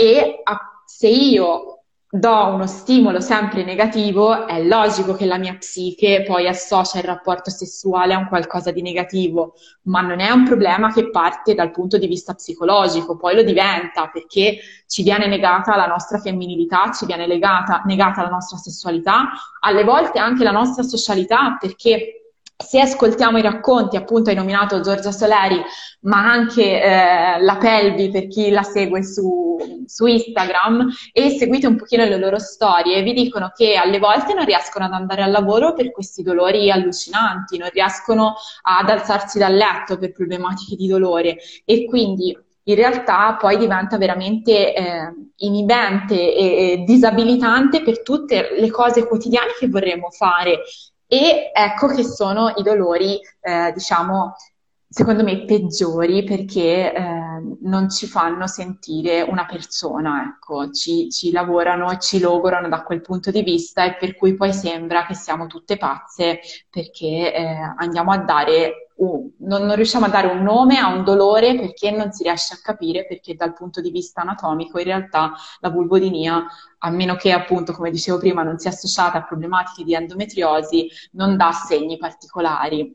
e 0.00 0.40
a, 0.42 0.58
se 0.86 1.08
io 1.08 1.82
do 2.08 2.46
uno 2.46 2.66
stimolo 2.66 3.20
sempre 3.20 3.64
negativo, 3.64 4.46
è 4.46 4.64
logico 4.64 5.12
che 5.12 5.26
la 5.26 5.36
mia 5.36 5.54
psiche 5.58 6.24
poi 6.26 6.48
associa 6.48 6.98
il 6.98 7.04
rapporto 7.04 7.50
sessuale 7.50 8.14
a 8.14 8.18
un 8.18 8.26
qualcosa 8.26 8.70
di 8.70 8.80
negativo, 8.80 9.52
ma 9.82 10.00
non 10.00 10.20
è 10.20 10.30
un 10.30 10.44
problema 10.44 10.90
che 10.90 11.10
parte 11.10 11.54
dal 11.54 11.70
punto 11.70 11.98
di 11.98 12.06
vista 12.06 12.32
psicologico, 12.32 13.18
poi 13.18 13.34
lo 13.34 13.42
diventa 13.42 14.08
perché 14.08 14.58
ci 14.86 15.02
viene 15.02 15.26
negata 15.26 15.76
la 15.76 15.86
nostra 15.86 16.18
femminilità, 16.18 16.90
ci 16.92 17.04
viene 17.04 17.26
legata, 17.26 17.82
negata 17.84 18.22
la 18.22 18.30
nostra 18.30 18.56
sessualità, 18.56 19.28
alle 19.60 19.84
volte 19.84 20.18
anche 20.18 20.44
la 20.44 20.50
nostra 20.50 20.82
socialità, 20.82 21.58
perché 21.60 22.29
se 22.62 22.78
ascoltiamo 22.78 23.38
i 23.38 23.42
racconti, 23.42 23.96
appunto 23.96 24.28
hai 24.30 24.36
nominato 24.36 24.80
Giorgia 24.80 25.12
Soleri, 25.12 25.60
ma 26.00 26.30
anche 26.30 26.82
eh, 26.82 27.40
la 27.40 27.56
Pelvi 27.56 28.10
per 28.10 28.28
chi 28.28 28.50
la 28.50 28.62
segue 28.62 29.02
su, 29.02 29.56
su, 29.86 30.06
Instagram 30.06 30.88
e 31.12 31.30
seguite 31.30 31.66
un 31.66 31.76
pochino 31.76 32.04
le 32.04 32.18
loro 32.18 32.38
storie, 32.38 33.02
vi 33.02 33.14
dicono 33.14 33.50
che 33.54 33.76
alle 33.76 33.98
volte 33.98 34.34
non 34.34 34.44
riescono 34.44 34.84
ad 34.84 34.92
andare 34.92 35.22
al 35.22 35.30
lavoro 35.30 35.72
per 35.72 35.90
questi 35.90 36.22
dolori 36.22 36.70
allucinanti, 36.70 37.56
non 37.56 37.70
riescono 37.72 38.34
ad 38.62 38.88
alzarsi 38.90 39.38
dal 39.38 39.54
letto 39.54 39.98
per 39.98 40.12
problematiche 40.12 40.76
di 40.76 40.86
dolore 40.86 41.38
e 41.64 41.86
quindi 41.86 42.36
in 42.64 42.74
realtà 42.74 43.36
poi 43.40 43.56
diventa 43.56 43.96
veramente 43.96 44.74
eh, 44.74 45.12
inibente 45.36 46.14
e, 46.14 46.72
e 46.72 46.84
disabilitante 46.86 47.82
per 47.82 48.02
tutte 48.02 48.50
le 48.58 48.70
cose 48.70 49.06
quotidiane 49.06 49.52
che 49.58 49.68
vorremmo 49.68 50.10
fare 50.10 50.60
e 51.12 51.50
ecco 51.52 51.88
che 51.88 52.04
sono 52.04 52.52
i 52.54 52.62
dolori, 52.62 53.18
eh, 53.40 53.72
diciamo, 53.72 54.36
secondo 54.88 55.24
me 55.24 55.44
peggiori 55.44 56.22
perché 56.22 56.94
eh, 56.94 57.02
non 57.62 57.90
ci 57.90 58.06
fanno 58.06 58.46
sentire 58.46 59.20
una 59.22 59.44
persona, 59.44 60.22
ecco, 60.22 60.70
ci, 60.70 61.10
ci 61.10 61.32
lavorano 61.32 61.98
ci 61.98 62.20
logorano 62.20 62.68
da 62.68 62.84
quel 62.84 63.00
punto 63.00 63.32
di 63.32 63.42
vista 63.42 63.84
e 63.84 63.96
per 63.96 64.14
cui 64.14 64.36
poi 64.36 64.52
sembra 64.52 65.04
che 65.04 65.14
siamo 65.14 65.48
tutte 65.48 65.78
pazze 65.78 66.38
perché 66.70 67.34
eh, 67.34 67.56
andiamo 67.78 68.12
a 68.12 68.18
dare 68.18 68.89
un, 69.00 69.30
non, 69.38 69.64
non, 69.64 69.76
riusciamo 69.76 70.06
a 70.06 70.08
dare 70.08 70.26
un 70.26 70.42
nome 70.42 70.78
a 70.78 70.88
un 70.88 71.04
dolore 71.04 71.54
perché 71.54 71.90
non 71.90 72.12
si 72.12 72.22
riesce 72.22 72.54
a 72.54 72.60
capire 72.62 73.06
perché 73.06 73.34
dal 73.34 73.54
punto 73.54 73.80
di 73.80 73.90
vista 73.90 74.20
anatomico 74.20 74.78
in 74.78 74.84
realtà 74.84 75.32
la 75.60 75.70
vulvodinia 75.70 76.46
a 76.78 76.90
meno 76.90 77.16
che 77.16 77.32
appunto, 77.32 77.72
come 77.72 77.90
dicevo 77.90 78.18
prima, 78.18 78.42
non 78.42 78.58
sia 78.58 78.70
associata 78.70 79.18
a 79.18 79.24
problematiche 79.24 79.84
di 79.84 79.94
endometriosi, 79.94 80.88
non 81.12 81.36
dà 81.36 81.52
segni 81.52 81.98
particolari. 81.98 82.94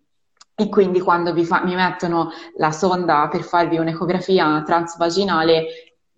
E 0.57 0.69
quindi 0.69 1.01
quando 1.01 1.35
fa, 1.43 1.63
mi 1.63 1.75
mettono 1.75 2.29
la 2.57 2.71
sonda 2.71 3.27
per 3.29 3.43
farvi 3.43 3.77
un'ecografia 3.77 4.63
transvaginale 4.63 5.65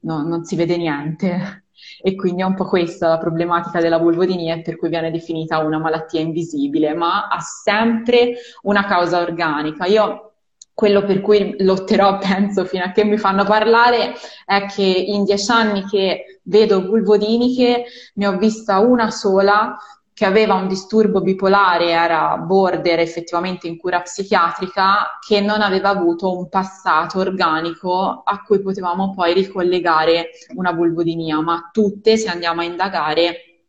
no, 0.01 0.21
non 0.23 0.43
si 0.45 0.55
vede 0.55 0.77
niente. 0.77 1.65
E 2.01 2.15
quindi 2.15 2.41
è 2.41 2.45
un 2.45 2.55
po' 2.55 2.65
questa 2.65 3.07
la 3.07 3.17
problematica 3.17 3.79
della 3.79 3.97
vulvodinia 3.97 4.59
per 4.61 4.77
cui 4.77 4.89
viene 4.89 5.11
definita 5.11 5.59
una 5.59 5.79
malattia 5.79 6.21
invisibile, 6.21 6.93
ma 6.93 7.27
ha 7.27 7.39
sempre 7.39 8.35
una 8.63 8.85
causa 8.85 9.21
organica. 9.21 9.85
Io 9.85 10.33
quello 10.73 11.03
per 11.05 11.21
cui 11.21 11.55
lotterò, 11.63 12.17
penso, 12.21 12.63
fino 12.65 12.83
a 12.83 12.91
che 12.91 13.03
mi 13.03 13.17
fanno 13.17 13.43
parlare, 13.45 14.13
è 14.45 14.65
che 14.67 14.83
in 14.83 15.23
dieci 15.23 15.51
anni 15.51 15.83
che 15.85 16.39
vedo 16.43 16.85
vulvodiniche 16.85 17.85
ne 18.13 18.27
ho 18.27 18.37
vista 18.37 18.77
una 18.79 19.09
sola 19.09 19.75
che 20.17 20.25
aveva 20.25 20.55
un 20.55 20.67
disturbo 20.67 21.21
bipolare, 21.21 21.91
era 21.91 22.37
border 22.37 22.97
effettivamente 22.97 23.67
in 23.67 23.77
cura 23.77 24.01
psichiatrica, 24.01 25.19
che 25.19 25.41
non 25.41 25.61
aveva 25.61 25.89
avuto 25.89 26.35
un 26.35 26.49
passato 26.49 27.19
organico 27.19 28.23
a 28.25 28.41
cui 28.41 28.59
potevamo 28.59 29.13
poi 29.13 29.35
ricollegare 29.35 30.31
una 30.55 30.71
vulvodinia, 30.71 31.39
ma 31.41 31.69
tutte, 31.71 32.17
se 32.17 32.29
andiamo 32.29 32.61
a 32.61 32.63
indagare, 32.63 33.59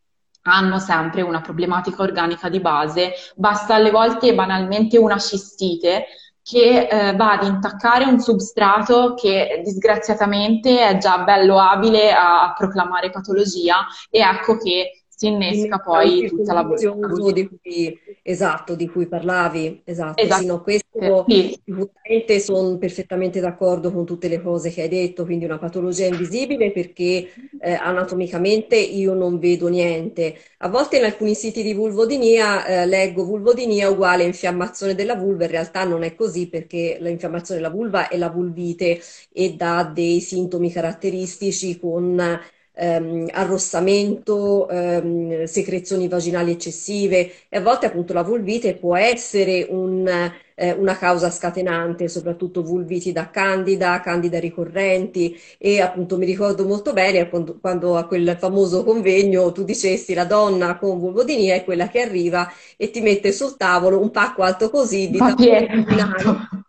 hanno 0.44 0.78
sempre 0.78 1.20
una 1.20 1.42
problematica 1.42 2.00
organica 2.00 2.48
di 2.48 2.60
base, 2.60 3.12
basta 3.36 3.74
alle 3.74 3.90
volte 3.90 4.34
banalmente 4.34 4.96
una 4.96 5.18
cistite 5.18 6.06
che 6.42 6.88
eh, 6.90 7.14
va 7.14 7.32
ad 7.32 7.44
intaccare 7.44 8.06
un 8.06 8.20
substrato 8.20 9.12
che 9.12 9.60
disgraziatamente 9.62 10.80
è 10.80 10.96
già 10.96 11.18
bello 11.18 11.60
abile 11.60 12.10
a 12.10 12.54
proclamare 12.56 13.10
patologia 13.10 13.86
e 14.08 14.20
ecco 14.20 14.56
che 14.56 14.97
si 15.18 15.26
innesca 15.26 15.80
poi 15.80 16.28
tutta 16.28 16.52
la 16.52 16.62
bolla. 16.62 17.32
Di 17.32 17.48
cui, 17.48 17.98
esatto, 18.22 18.76
di 18.76 18.88
cui 18.88 19.08
parlavi. 19.08 19.82
Esatto, 19.82 20.22
esatto. 20.22 20.40
Sì, 20.40 20.46
no, 20.46 20.62
questo 20.62 21.24
sì. 21.26 21.60
sicuramente 21.64 22.38
sono 22.38 22.78
perfettamente 22.78 23.40
d'accordo 23.40 23.90
con 23.90 24.06
tutte 24.06 24.28
le 24.28 24.40
cose 24.40 24.70
che 24.70 24.82
hai 24.82 24.88
detto, 24.88 25.24
quindi 25.24 25.44
una 25.44 25.58
patologia 25.58 26.06
invisibile 26.06 26.70
perché 26.70 27.32
eh, 27.60 27.72
anatomicamente 27.72 28.76
io 28.76 29.12
non 29.14 29.40
vedo 29.40 29.66
niente. 29.66 30.36
A 30.58 30.68
volte 30.68 30.98
in 30.98 31.04
alcuni 31.04 31.34
siti 31.34 31.64
di 31.64 31.74
vulvodinia 31.74 32.64
eh, 32.64 32.86
leggo 32.86 33.24
vulvodinia 33.24 33.90
uguale 33.90 34.22
infiammazione 34.22 34.94
della 34.94 35.16
vulva, 35.16 35.46
in 35.46 35.50
realtà 35.50 35.82
non 35.82 36.04
è 36.04 36.14
così 36.14 36.48
perché 36.48 36.96
l'infiammazione 37.00 37.60
della 37.60 37.72
vulva 37.72 38.06
è 38.06 38.16
la 38.16 38.28
vulvite 38.30 39.00
e 39.32 39.54
dà 39.54 39.82
dei 39.82 40.20
sintomi 40.20 40.70
caratteristici 40.70 41.76
con 41.80 42.40
ehm, 42.78 43.28
arrossamento, 43.32 44.68
ehm, 44.68 45.44
secrezioni 45.44 46.08
vaginali 46.08 46.52
eccessive 46.52 47.30
e 47.48 47.56
a 47.56 47.60
volte 47.60 47.86
appunto 47.86 48.12
la 48.12 48.22
vulvite 48.22 48.74
può 48.74 48.96
essere 48.96 49.66
un, 49.68 50.06
eh, 50.54 50.72
una 50.72 50.96
causa 50.96 51.30
scatenante, 51.30 52.08
soprattutto 52.08 52.62
vulviti 52.62 53.12
da 53.12 53.30
candida, 53.30 54.00
candida 54.00 54.38
ricorrenti 54.38 55.36
e 55.58 55.80
appunto 55.80 56.16
mi 56.16 56.26
ricordo 56.26 56.64
molto 56.64 56.92
bene 56.92 57.28
quando, 57.28 57.58
quando 57.60 57.96
a 57.96 58.06
quel 58.06 58.36
famoso 58.38 58.84
convegno 58.84 59.52
tu 59.52 59.64
dicesti 59.64 60.14
la 60.14 60.24
donna 60.24 60.78
con 60.78 60.98
vulvodinia 60.98 61.54
è 61.54 61.64
quella 61.64 61.88
che 61.88 62.00
arriva 62.00 62.50
e 62.76 62.90
ti 62.90 63.00
mette 63.00 63.32
sul 63.32 63.56
tavolo 63.56 64.00
un 64.00 64.10
pacco 64.10 64.42
alto 64.42 64.70
così 64.70 65.10
di 65.10 65.18
tamponi 65.18 65.84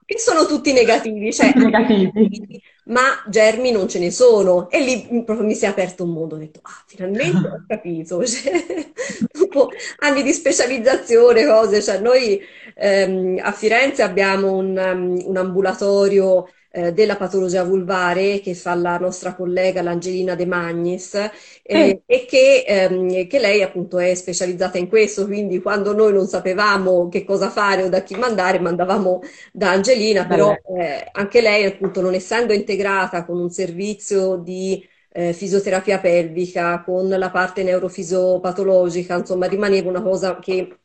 che 0.06 0.18
sono 0.18 0.48
tutti 0.48 0.74
negativi, 0.74 1.32
cioè 1.32 1.54
negativi 1.54 2.62
ma 2.90 3.24
germi 3.28 3.72
non 3.72 3.88
ce 3.88 4.00
ne 4.00 4.12
sono. 4.12 4.70
E 4.70 4.80
lì 4.82 5.24
proprio 5.24 5.46
mi 5.46 5.56
si 5.56 5.66
è 5.66 5.68
aperto 5.68 6.04
un 6.04 6.12
mondo, 6.12 6.36
ho 6.36 6.38
detto, 6.40 6.60
ah, 6.64 6.84
finalmente 6.88 7.48
ho 7.48 7.64
capito. 7.68 8.24
Cioè, 8.26 8.92
dopo 9.32 9.70
anni 10.00 10.24
di 10.24 10.34
specializzazione, 10.34 11.46
cose, 11.46 11.82
cioè 11.82 12.00
noi 12.00 12.40
ehm, 12.76 13.40
a 13.42 13.52
Firenze 13.52 14.02
abbiamo 14.04 14.54
un, 14.54 14.78
um, 14.78 15.22
un 15.26 15.38
ambulatorio 15.38 16.48
eh, 16.72 16.94
della 16.94 17.16
patologia 17.16 17.64
vulvare 17.64 18.40
che 18.42 18.54
fa 18.54 18.76
la 18.76 18.98
nostra 18.98 19.34
collega 19.34 19.82
l'Angelina 19.82 20.36
De 20.36 20.46
Magnis 20.46 21.16
eh, 21.16 21.32
eh. 21.64 22.02
e 22.06 22.26
che, 22.26 22.64
ehm, 22.68 23.28
che, 23.28 23.40
lei 23.40 23.62
appunto 23.64 23.98
è 23.98 24.14
specializzata 24.14 24.78
in 24.78 24.88
questo, 24.88 25.26
quindi 25.26 25.62
quando 25.62 25.94
noi 25.94 26.14
non 26.14 26.28
sapevamo 26.28 27.10
che 27.10 27.24
cosa 27.24 27.50
fare 27.50 27.84
o 27.84 27.90
da 27.90 28.04
chi 28.04 28.16
mandare, 28.16 28.60
mandavamo 28.60 29.22
da 29.52 29.72
Angelina, 29.72 30.26
però 30.28 30.52
eh, 30.52 31.10
anche 31.12 31.42
lei 31.42 31.66
appunto 31.66 32.02
non 32.02 32.14
essendo 32.14 32.54
integrata 32.54 33.26
con 33.26 33.40
un 33.40 33.50
servizio 33.50 34.36
di 34.38 34.88
eh, 35.12 35.34
fisioterapia 35.34 36.00
pelvica, 36.00 36.82
con 36.84 37.10
la 37.10 37.30
parte 37.32 37.64
neurofisiopatologica, 37.64 39.16
insomma 39.18 39.48
rimaneva 39.48 39.90
una 39.90 40.02
cosa 40.02 40.38
che 40.40 40.80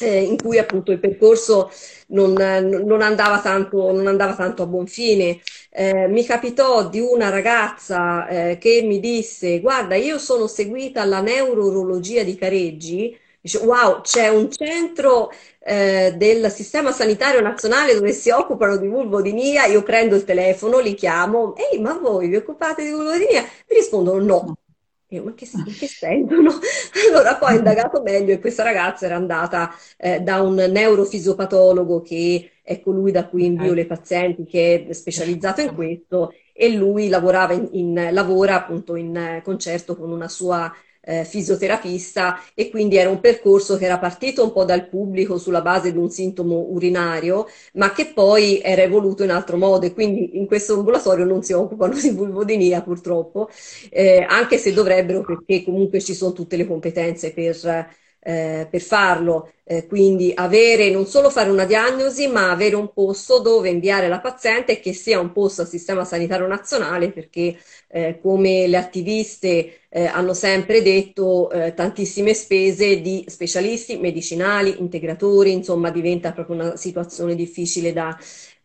eh, 0.00 0.22
in 0.22 0.36
cui 0.36 0.58
appunto 0.58 0.92
il 0.92 0.98
percorso 1.00 1.70
non, 2.08 2.32
non, 2.32 3.02
andava, 3.02 3.40
tanto, 3.40 3.92
non 3.92 4.06
andava, 4.06 4.34
tanto, 4.34 4.62
a 4.62 4.66
buon 4.66 4.86
fine. 4.86 5.40
Eh, 5.70 6.08
mi 6.08 6.24
capitò 6.24 6.88
di 6.88 7.00
una 7.00 7.28
ragazza 7.30 8.26
eh, 8.28 8.58
che 8.58 8.82
mi 8.82 9.00
disse: 9.00 9.60
Guarda, 9.60 9.94
io 9.96 10.18
sono 10.18 10.46
seguita 10.46 11.02
alla 11.02 11.20
neurologia 11.20 12.22
di 12.22 12.34
Careggi. 12.36 13.18
Dice, 13.42 13.58
wow, 13.58 14.02
c'è 14.02 14.28
un 14.28 14.50
centro 14.50 15.32
eh, 15.60 16.12
del 16.16 16.50
sistema 16.50 16.92
sanitario 16.92 17.40
nazionale 17.40 17.94
dove 17.94 18.12
si 18.12 18.30
occupano 18.30 18.76
di 18.76 18.86
vulvodinia. 18.86 19.64
Io 19.66 19.82
prendo 19.82 20.14
il 20.14 20.24
telefono, 20.24 20.78
li 20.78 20.94
chiamo, 20.94 21.54
ehi, 21.56 21.80
ma 21.80 21.94
voi 21.98 22.28
vi 22.28 22.36
occupate 22.36 22.84
di 22.84 22.90
vulvodinia? 22.90 23.40
Mi 23.42 23.76
rispondono 23.76 24.22
no. 24.22 24.54
Io, 25.12 25.24
ma 25.24 25.34
che, 25.34 25.46
che 25.78 25.86
sentono? 25.86 26.52
Allora 27.10 27.36
poi 27.36 27.54
ho 27.54 27.58
indagato 27.58 28.00
meglio 28.02 28.32
e 28.32 28.38
questa 28.38 28.62
ragazza 28.62 29.06
era 29.06 29.16
andata 29.16 29.74
eh, 29.96 30.20
da 30.20 30.40
un 30.40 30.54
neurofisiopatologo 30.54 32.00
che 32.00 32.52
è 32.62 32.80
colui 32.80 33.10
da 33.10 33.26
cui 33.26 33.44
invio 33.44 33.72
le 33.72 33.86
pazienti, 33.86 34.44
che 34.44 34.86
è 34.88 34.92
specializzato 34.92 35.62
in 35.62 35.74
questo, 35.74 36.32
e 36.52 36.72
lui 36.72 37.08
lavorava 37.08 37.54
in, 37.54 37.68
in, 37.72 38.08
lavora 38.12 38.54
appunto 38.54 38.94
in 38.94 39.40
concerto 39.42 39.96
con 39.96 40.12
una 40.12 40.28
sua 40.28 40.72
eh, 41.10 41.24
fisioterapista 41.24 42.40
e 42.54 42.70
quindi 42.70 42.96
era 42.96 43.10
un 43.10 43.20
percorso 43.20 43.76
che 43.76 43.84
era 43.86 43.98
partito 43.98 44.42
un 44.44 44.52
po' 44.52 44.64
dal 44.64 44.88
pubblico 44.88 45.38
sulla 45.38 45.60
base 45.62 45.92
di 45.92 45.98
un 45.98 46.10
sintomo 46.10 46.66
urinario, 46.70 47.46
ma 47.74 47.92
che 47.92 48.12
poi 48.14 48.60
era 48.62 48.82
evoluto 48.82 49.22
in 49.24 49.30
altro 49.30 49.56
modo 49.56 49.86
e 49.86 49.92
quindi 49.92 50.38
in 50.38 50.46
questo 50.46 50.74
ambulatorio 50.74 51.24
non 51.24 51.42
si 51.42 51.52
occupano 51.52 51.94
di 52.00 52.10
vulvodinia 52.10 52.82
purtroppo, 52.82 53.48
eh, 53.90 54.24
anche 54.28 54.58
se 54.58 54.72
dovrebbero 54.72 55.22
perché 55.24 55.62
comunque 55.64 56.00
ci 56.00 56.14
sono 56.14 56.32
tutte 56.32 56.56
le 56.56 56.66
competenze 56.66 57.32
per 57.32 57.88
eh, 58.22 58.66
per 58.70 58.80
farlo, 58.80 59.52
eh, 59.64 59.86
quindi 59.86 60.32
avere 60.34 60.90
non 60.90 61.06
solo 61.06 61.30
fare 61.30 61.50
una 61.50 61.64
diagnosi, 61.64 62.26
ma 62.28 62.50
avere 62.50 62.76
un 62.76 62.92
posto 62.92 63.40
dove 63.40 63.70
inviare 63.70 64.08
la 64.08 64.20
paziente 64.20 64.80
che 64.80 64.92
sia 64.92 65.20
un 65.20 65.32
posto 65.32 65.62
al 65.62 65.68
sistema 65.68 66.04
sanitario 66.04 66.46
nazionale, 66.46 67.10
perché 67.12 67.56
eh, 67.88 68.18
come 68.20 68.66
le 68.66 68.76
attiviste 68.76 69.80
eh, 69.88 70.04
hanno 70.06 70.34
sempre 70.34 70.82
detto, 70.82 71.50
eh, 71.50 71.74
tantissime 71.74 72.34
spese 72.34 73.00
di 73.00 73.24
specialisti 73.26 73.96
medicinali, 73.98 74.76
integratori, 74.80 75.52
insomma 75.52 75.90
diventa 75.90 76.32
proprio 76.32 76.56
una 76.56 76.76
situazione 76.76 77.34
difficile 77.34 77.92
da, 77.92 78.16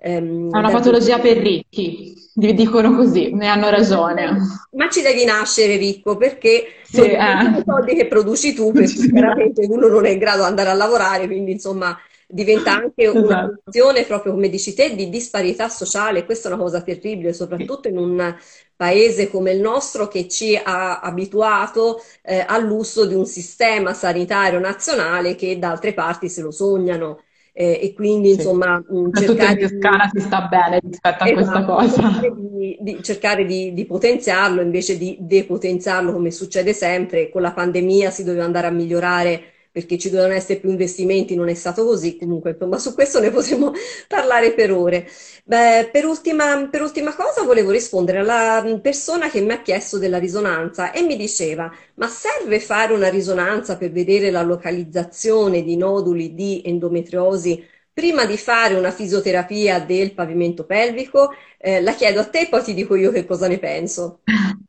Ehm, 0.06 0.52
è 0.54 0.58
una 0.58 0.70
patologia 0.70 1.18
per 1.18 1.38
ricchi, 1.38 2.14
dicono 2.36 2.96
così, 2.96 3.34
ne 3.34 3.48
hanno 3.48 3.72
ragione. 3.72 4.38
Ma 4.74 4.88
ci 4.88 5.02
devi 5.02 5.26
nascere 5.26 5.78
ricco 5.78 6.16
perché 6.16 6.66
sì, 6.84 7.02
eh. 7.02 7.18
i 7.18 7.64
soldi 7.66 7.96
che 7.96 8.06
produci 8.06 8.54
tu, 8.54 8.72
perché 8.72 8.94
chiaramente 9.10 9.66
uno 9.68 9.88
non 9.88 10.06
è 10.06 10.12
in 10.12 10.20
grado 10.20 10.42
di 10.44 10.48
andare 10.50 10.70
a 10.70 10.74
lavorare, 10.76 11.26
quindi 11.26 11.54
insomma 11.54 11.98
diventa 12.28 12.74
anche 12.74 13.08
una 13.08 13.24
esatto. 13.26 13.62
questione 13.64 14.04
proprio, 14.04 14.34
come 14.34 14.50
dici 14.50 14.76
te, 14.76 14.94
di 14.94 15.10
disparità 15.10 15.70
sociale. 15.70 16.26
Questa 16.26 16.50
è 16.50 16.54
una 16.54 16.62
cosa 16.62 16.82
terribile, 16.82 17.34
soprattutto 17.34 17.88
in 17.88 17.98
un 17.98 18.36
paese 18.76 19.28
come 19.32 19.54
il 19.54 19.62
nostro 19.62 20.08
che 20.08 20.28
ci 20.28 20.56
ha 20.56 21.00
abituato 21.00 22.00
eh, 22.22 22.46
all'uso 22.48 23.08
di 23.08 23.16
un 23.16 23.26
sistema 23.26 23.96
sanitario 23.96 24.60
nazionale 24.60 25.34
che 25.34 25.58
da 25.58 25.72
altre 25.72 25.96
parti 25.96 26.30
se 26.30 26.42
lo 26.44 26.52
sognano. 26.52 27.22
Eh, 27.58 27.80
e 27.82 27.94
quindi 27.94 28.32
sì. 28.32 28.36
insomma 28.36 28.84
mh, 28.86 29.12
cercare 29.14 29.62
in 29.62 29.70
Toscana 29.70 30.10
di... 30.12 30.20
si 30.20 30.26
sta 30.26 30.42
bene 30.42 30.82
rispetto 30.84 31.24
a 31.24 31.30
esatto, 31.30 31.36
questa 31.36 31.64
cosa 31.64 32.20
di, 32.36 32.78
di, 32.82 32.98
cercare 33.02 33.46
di, 33.46 33.74
di, 33.74 33.86
potenziarlo 33.86 34.60
invece 34.62 34.98
di 34.98 35.16
depotenziarlo 35.22 36.12
come 36.12 36.32
succede 36.32 36.74
sempre 36.74 37.30
con 37.30 37.42
la 37.42 37.54
pandemia 37.54 38.10
si 38.10 38.26
doveva 38.26 38.44
andare 38.44 38.68
a 38.68 38.72
migliorare 38.72 39.42
perché 39.76 39.98
ci 39.98 40.10
dovevano 40.10 40.36
essere 40.36 40.60
più 40.60 40.70
investimenti, 40.70 41.36
non 41.36 41.50
è 41.50 41.54
stato 41.54 41.84
così, 41.84 42.16
comunque 42.18 42.56
ma 42.62 42.78
su 42.78 42.94
questo 42.94 43.20
ne 43.20 43.30
potremo 43.30 43.74
parlare 44.08 44.54
per 44.54 44.72
ore. 44.72 45.06
Beh, 45.48 45.90
per, 45.92 46.06
ultima, 46.06 46.68
per 46.70 46.82
ultima 46.82 47.14
cosa 47.16 47.44
volevo 47.44 47.70
rispondere 47.70 48.18
alla 48.20 48.64
persona 48.82 49.30
che 49.30 49.42
mi 49.42 49.52
ha 49.54 49.62
chiesto 49.62 50.00
della 50.00 50.18
risonanza 50.18 50.92
e 50.92 51.04
mi 51.04 51.16
diceva, 51.16 51.72
ma 51.96 52.08
serve 52.08 52.60
fare 52.60 52.94
una 52.94 53.10
risonanza 53.10 53.78
per 53.78 53.92
vedere 53.92 54.32
la 54.32 54.42
localizzazione 54.42 55.62
di 55.62 55.78
noduli 55.78 56.34
di 56.34 56.64
endometriosi 56.66 57.64
prima 57.94 58.26
di 58.26 58.38
fare 58.38 58.74
una 58.74 58.90
fisioterapia 58.92 59.80
del 59.82 60.16
pavimento 60.16 60.66
pelvico? 60.66 61.32
Eh, 61.60 61.80
la 61.82 61.94
chiedo 61.94 62.22
a 62.22 62.26
te 62.28 62.40
e 62.42 62.50
poi 62.50 62.64
ti 62.64 62.74
dico 62.74 62.96
io 62.96 63.12
che 63.12 63.26
cosa 63.26 63.48
ne 63.48 63.60
penso. 63.60 64.22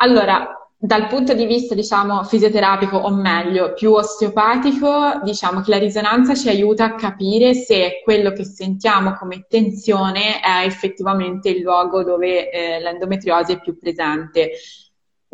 Allora, 0.00 0.57
dal 0.80 1.08
punto 1.08 1.34
di 1.34 1.44
vista, 1.44 1.74
diciamo, 1.74 2.22
fisioterapico 2.22 2.96
o 2.96 3.10
meglio, 3.10 3.72
più 3.72 3.92
osteopatico, 3.94 5.20
diciamo 5.24 5.60
che 5.60 5.70
la 5.70 5.78
risonanza 5.78 6.36
ci 6.36 6.48
aiuta 6.48 6.84
a 6.84 6.94
capire 6.94 7.52
se 7.54 8.00
quello 8.04 8.30
che 8.30 8.44
sentiamo 8.44 9.14
come 9.14 9.44
tensione 9.48 10.40
è 10.40 10.64
effettivamente 10.64 11.48
il 11.48 11.62
luogo 11.62 12.04
dove 12.04 12.48
eh, 12.50 12.80
l'endometriosi 12.80 13.52
è 13.52 13.60
più 13.60 13.76
presente. 13.76 14.52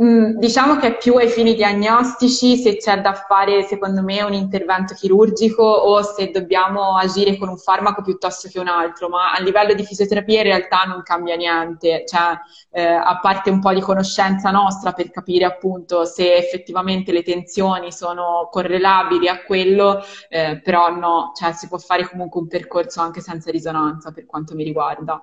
Mm, 0.02 0.38
diciamo 0.38 0.76
che 0.76 0.88
è 0.88 0.96
più 0.98 1.14
ai 1.14 1.28
fini 1.28 1.54
diagnostici 1.54 2.56
se 2.56 2.76
c'è 2.78 3.00
da 3.00 3.12
fare, 3.12 3.62
secondo 3.62 4.02
me, 4.02 4.22
un 4.22 4.32
intervento 4.32 4.92
chirurgico 4.92 5.62
o 5.62 6.02
se 6.02 6.32
dobbiamo 6.32 6.96
agire 6.96 7.36
con 7.38 7.48
un 7.48 7.56
farmaco 7.56 8.02
piuttosto 8.02 8.48
che 8.48 8.58
un 8.58 8.66
altro, 8.66 9.08
ma 9.08 9.30
a 9.32 9.40
livello 9.40 9.72
di 9.72 9.84
fisioterapia 9.84 10.38
in 10.38 10.42
realtà 10.46 10.82
non 10.82 11.02
cambia 11.04 11.36
niente, 11.36 12.02
cioè, 12.08 12.36
eh, 12.72 12.82
a 12.82 13.20
parte 13.20 13.50
un 13.50 13.60
po' 13.60 13.72
di 13.72 13.80
conoscenza 13.80 14.50
nostra 14.50 14.90
per 14.92 15.10
capire 15.10 15.44
appunto 15.44 16.04
se 16.04 16.34
effettivamente 16.34 17.12
le 17.12 17.22
tensioni 17.22 17.92
sono 17.92 18.48
correlabili 18.50 19.28
a 19.28 19.44
quello, 19.44 20.02
eh, 20.28 20.60
però 20.60 20.90
no, 20.90 21.30
cioè, 21.36 21.52
si 21.52 21.68
può 21.68 21.78
fare 21.78 22.08
comunque 22.08 22.40
un 22.40 22.48
percorso 22.48 23.00
anche 23.00 23.20
senza 23.20 23.52
risonanza 23.52 24.10
per 24.10 24.26
quanto 24.26 24.56
mi 24.56 24.64
riguarda. 24.64 25.22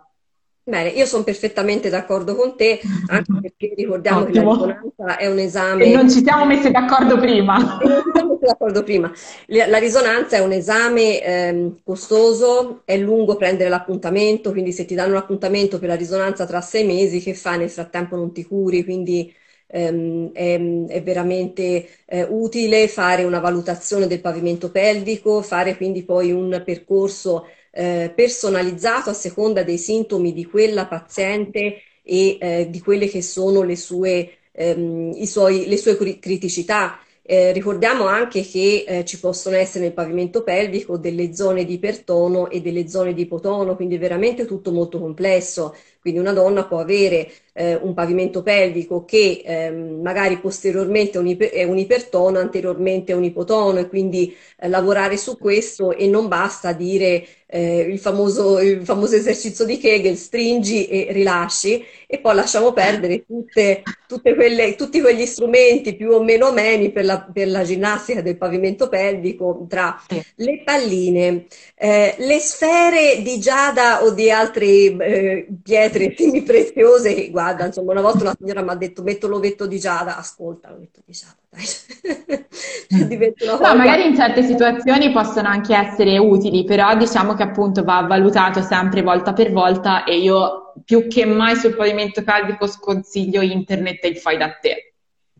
Bene, 0.63 0.89
io 0.89 1.05
sono 1.05 1.23
perfettamente 1.23 1.89
d'accordo 1.89 2.35
con 2.35 2.55
te, 2.55 2.79
anche 3.07 3.31
perché 3.41 3.73
ricordiamo 3.75 4.21
Ottimo. 4.21 4.55
che 4.55 4.67
la 4.67 4.67
risonanza 4.67 5.17
è 5.17 5.27
un 5.27 5.39
esame... 5.39 5.83
E 5.85 5.91
non 5.91 6.09
ci 6.09 6.23
siamo 6.23 6.45
messi 6.45 6.69
d'accordo 6.69 7.17
prima. 7.17 7.57
non 7.57 7.79
ci 8.05 8.11
siamo 8.13 8.37
d'accordo 8.39 8.83
prima. 8.83 9.11
La 9.47 9.79
risonanza 9.79 10.37
è 10.37 10.39
un 10.39 10.51
esame 10.51 11.21
ehm, 11.23 11.79
costoso, 11.83 12.83
è 12.85 12.95
lungo 12.95 13.37
prendere 13.37 13.69
l'appuntamento, 13.69 14.51
quindi 14.51 14.71
se 14.71 14.85
ti 14.85 14.93
danno 14.93 15.13
l'appuntamento 15.13 15.79
per 15.79 15.89
la 15.89 15.95
risonanza 15.95 16.45
tra 16.45 16.61
sei 16.61 16.85
mesi, 16.85 17.21
che 17.21 17.33
fai? 17.33 17.57
Nel 17.57 17.69
frattempo 17.71 18.15
non 18.15 18.31
ti 18.31 18.43
curi, 18.45 18.83
quindi 18.83 19.33
ehm, 19.65 20.31
è, 20.31 20.59
è, 20.87 21.01
veramente 21.03 21.87
eh, 22.05 22.23
utile 22.29 22.87
fare 22.87 23.23
una 23.23 23.39
valutazione 23.39 24.05
del 24.05 24.21
pavimento 24.21 24.69
pelvico, 24.69 25.41
fare 25.41 25.75
quindi 25.75 26.03
poi 26.03 26.31
un 26.31 26.61
percorso 26.63 27.47
eh, 27.71 28.11
personalizzato 28.15 29.09
a 29.09 29.13
seconda 29.13 29.63
dei 29.63 29.77
sintomi 29.77 30.33
di 30.33 30.45
quella 30.45 30.87
paziente 30.87 31.81
e 32.03 32.37
eh, 32.39 32.67
di 32.69 32.79
quelle 32.79 33.07
che 33.07 33.21
sono 33.21 33.63
le 33.63 33.75
sue, 33.75 34.37
ehm, 34.51 35.21
suoi, 35.23 35.67
le 35.67 35.77
sue 35.77 35.95
criticità. 36.19 36.99
Eh, 37.23 37.51
ricordiamo 37.53 38.07
anche 38.07 38.41
che 38.41 38.83
eh, 38.87 39.05
ci 39.05 39.19
possono 39.19 39.55
essere 39.55 39.85
nel 39.85 39.93
pavimento 39.93 40.43
pelvico 40.43 40.97
delle 40.97 41.33
zone 41.33 41.63
di 41.65 41.73
ipertono 41.75 42.49
e 42.49 42.61
delle 42.61 42.89
zone 42.89 43.13
di 43.13 43.21
ipotono, 43.21 43.75
quindi 43.75 43.95
è 43.95 43.99
veramente 43.99 44.45
tutto 44.45 44.71
molto 44.71 44.99
complesso. 44.99 45.75
Quindi 46.01 46.19
una 46.19 46.33
donna 46.33 46.65
può 46.65 46.79
avere 46.79 47.31
eh, 47.53 47.75
un 47.75 47.93
pavimento 47.93 48.41
pelvico 48.43 49.03
che 49.03 49.41
ehm, 49.45 50.01
magari 50.01 50.39
posteriormente 50.39 51.17
è 51.17 51.21
un, 51.21 51.27
iper- 51.27 51.51
è 51.51 51.63
un, 51.63 51.77
ipertono, 51.77 52.39
anteriormente 52.39 53.11
è 53.11 53.15
un 53.15 53.23
ipotono 53.23 53.79
e 53.79 53.87
quindi 53.87 54.35
eh, 54.57 54.67
lavorare 54.67 55.17
su 55.17 55.37
questo 55.37 55.95
e 55.95 56.07
non 56.07 56.27
basta 56.27 56.71
dire 56.71 57.25
eh, 57.51 57.79
il, 57.79 57.99
famoso, 57.99 58.59
il, 58.59 58.85
famoso, 58.85 59.15
esercizio 59.15 59.65
di 59.65 59.77
Kegel, 59.77 60.15
stringi 60.15 60.87
e 60.87 61.07
rilasci 61.11 61.83
e 62.07 62.19
poi 62.19 62.35
lasciamo 62.35 62.71
perdere 62.71 63.25
tutte, 63.25 63.83
tutte 64.07 64.35
quelle, 64.35 64.75
tutti 64.75 65.01
quegli 65.01 65.25
strumenti 65.25 65.95
più 65.95 66.11
o 66.11 66.23
meno 66.23 66.47
ameni 66.47 66.91
per 66.91 67.03
la, 67.03 67.21
per 67.21 67.49
la 67.49 67.63
ginnastica 67.63 68.21
del 68.21 68.37
pavimento 68.37 68.87
pelvico 68.87 69.65
tra 69.67 70.01
le 70.35 70.61
palline, 70.63 71.45
eh, 71.75 72.15
le 72.17 72.39
sfere 72.39 73.21
di 73.21 73.37
giada 73.39 74.03
o 74.03 74.11
di 74.11 74.31
altre 74.31 74.65
eh, 74.65 75.47
pietre 75.61 76.15
semipreziose 76.17 77.13
che 77.13 77.29
guarda, 77.41 77.65
insomma, 77.65 77.91
una 77.91 78.01
volta 78.01 78.23
una 78.23 78.35
signora 78.37 78.61
mi 78.61 78.69
ha 78.69 78.75
detto 78.75 79.03
metto 79.03 79.27
l'ovetto 79.27 79.65
di 79.65 79.79
giada, 79.79 80.17
ascolta 80.17 80.69
l'ovetto 80.69 81.01
di 81.05 81.11
giada, 81.11 81.37
dai. 81.49 81.65
Cioè, 82.91 83.45
no, 83.45 83.75
magari 83.75 84.05
in 84.05 84.15
certe 84.15 84.43
situazioni 84.43 85.11
possono 85.11 85.47
anche 85.47 85.73
essere 85.73 86.17
utili, 86.17 86.65
però 86.65 86.95
diciamo 86.97 87.35
che 87.35 87.43
appunto 87.43 87.83
va 87.83 88.01
valutato 88.01 88.61
sempre 88.61 89.01
volta 89.01 89.31
per 89.31 89.51
volta 89.53 90.03
e 90.03 90.17
io 90.17 90.73
più 90.83 91.07
che 91.07 91.25
mai 91.25 91.55
sul 91.55 91.75
pavimento 91.75 92.21
pelvico 92.23 92.67
sconsiglio 92.67 93.41
internet 93.41 94.03
e 94.03 94.07
il 94.09 94.17
fai 94.17 94.37
da 94.37 94.51
te. 94.59 94.93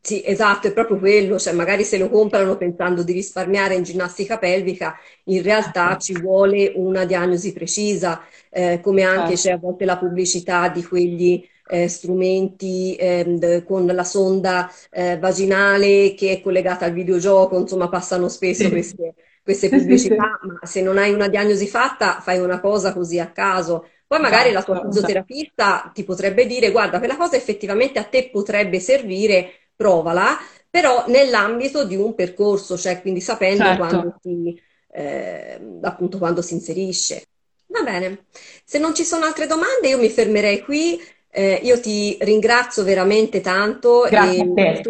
Sì, 0.03 0.23
esatto, 0.25 0.67
è 0.67 0.73
proprio 0.73 0.97
quello, 0.97 1.37
cioè 1.37 1.53
magari 1.53 1.83
se 1.83 1.99
lo 1.99 2.09
comprano 2.09 2.57
pensando 2.57 3.03
di 3.03 3.13
risparmiare 3.13 3.75
in 3.75 3.83
ginnastica 3.83 4.39
pelvica, 4.39 4.97
in 5.25 5.43
realtà 5.43 5.95
ci 5.97 6.19
vuole 6.19 6.71
una 6.75 7.05
diagnosi 7.05 7.53
precisa, 7.53 8.23
eh, 8.49 8.79
come 8.81 9.03
anche 9.03 9.37
certo. 9.37 9.41
c'è 9.41 9.51
a 9.51 9.57
volte 9.57 9.85
la 9.85 9.97
pubblicità 9.99 10.69
di 10.69 10.83
quegli 10.83 11.47
eh, 11.67 11.87
strumenti 11.87 12.95
eh, 12.95 13.63
con 13.65 13.85
la 13.85 14.03
sonda 14.03 14.71
eh, 14.89 15.17
vaginale 15.17 16.13
che 16.13 16.31
è 16.31 16.41
collegata 16.41 16.85
al 16.85 16.93
videogioco, 16.93 17.57
insomma 17.57 17.89
passano 17.89 18.29
spesso 18.29 18.69
queste, 18.69 19.13
queste 19.43 19.69
pubblicità, 19.69 20.39
ma 20.41 20.59
se 20.63 20.81
non 20.81 20.97
hai 20.97 21.13
una 21.13 21.27
diagnosi 21.27 21.67
fatta 21.67 22.19
fai 22.21 22.39
una 22.39 22.59
cosa 22.59 22.93
così 22.93 23.19
a 23.19 23.31
caso. 23.31 23.87
Poi 24.07 24.19
magari 24.19 24.51
la 24.51 24.61
tua 24.61 24.75
esatto, 24.75 24.89
fisioterapista 24.89 25.91
ti 25.93 26.03
potrebbe 26.03 26.45
dire 26.45 26.71
guarda, 26.71 26.99
quella 26.99 27.15
cosa 27.15 27.37
effettivamente 27.37 27.97
a 27.97 28.03
te 28.03 28.29
potrebbe 28.29 28.79
servire, 28.81 29.51
provala, 29.73 30.37
però 30.69 31.05
nell'ambito 31.07 31.85
di 31.85 31.95
un 31.95 32.13
percorso, 32.13 32.77
cioè 32.77 32.99
quindi 33.01 33.21
sapendo 33.21 33.63
certo. 33.63 33.77
quando 33.77 34.15
si, 34.21 34.61
eh, 34.91 35.59
appunto 35.81 36.17
quando 36.17 36.41
si 36.41 36.55
inserisce. 36.55 37.23
Va 37.67 37.83
bene, 37.83 38.25
se 38.65 38.79
non 38.79 38.93
ci 38.93 39.05
sono 39.05 39.23
altre 39.23 39.47
domande 39.47 39.87
io 39.87 39.97
mi 39.97 40.09
fermerei 40.09 40.61
qui. 40.61 40.99
Eh, 41.33 41.61
io 41.63 41.79
ti 41.79 42.17
ringrazio 42.19 42.83
veramente 42.83 43.39
tanto. 43.41 44.05
Grazie 44.09 44.37
e 44.37 44.41
a 44.41 44.53
te. 44.53 44.81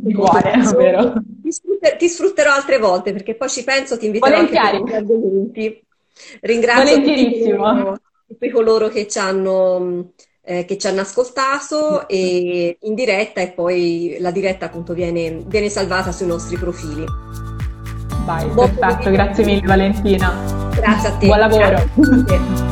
Di 0.00 0.12
cuore. 0.14 0.60
Ti, 1.42 1.50
ti, 1.98 2.08
sfrutterò 2.08 2.52
altre 2.52 2.78
volte 2.78 3.12
perché 3.12 3.34
poi 3.34 3.48
ci 3.48 3.64
penso, 3.64 3.96
ti 3.96 4.06
inviterò 4.06 4.36
anche 4.36 4.52
per 4.52 4.94
argomenti. 4.94 5.82
Ringrazio 6.40 6.96
tutti 6.96 7.50
coloro, 7.50 8.00
tutti 8.26 8.50
coloro 8.50 8.88
che 8.88 9.06
ci 9.06 9.18
hanno 9.18 10.12
eh, 10.48 10.64
che 10.64 10.78
ci 10.78 10.86
hanno 10.86 11.02
ascoltato 11.02 12.08
e 12.08 12.78
in 12.80 12.94
diretta 12.94 13.42
e 13.42 13.50
poi 13.50 14.16
la 14.18 14.30
diretta 14.30 14.66
appunto 14.66 14.94
viene, 14.94 15.42
viene 15.46 15.68
salvata 15.68 16.10
sui 16.10 16.26
nostri 16.26 16.56
profili. 16.56 17.04
Vai, 18.24 18.46
Buon 18.48 18.74
perfetto, 18.74 19.10
grazie 19.10 19.44
mille 19.44 19.66
Valentina. 19.66 20.70
Grazie 20.74 21.08
a 21.08 21.12
te. 21.16 21.26
Buon 21.26 21.38
lavoro. 21.38 21.76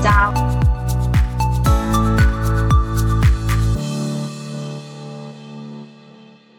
Ciao. 0.02 0.55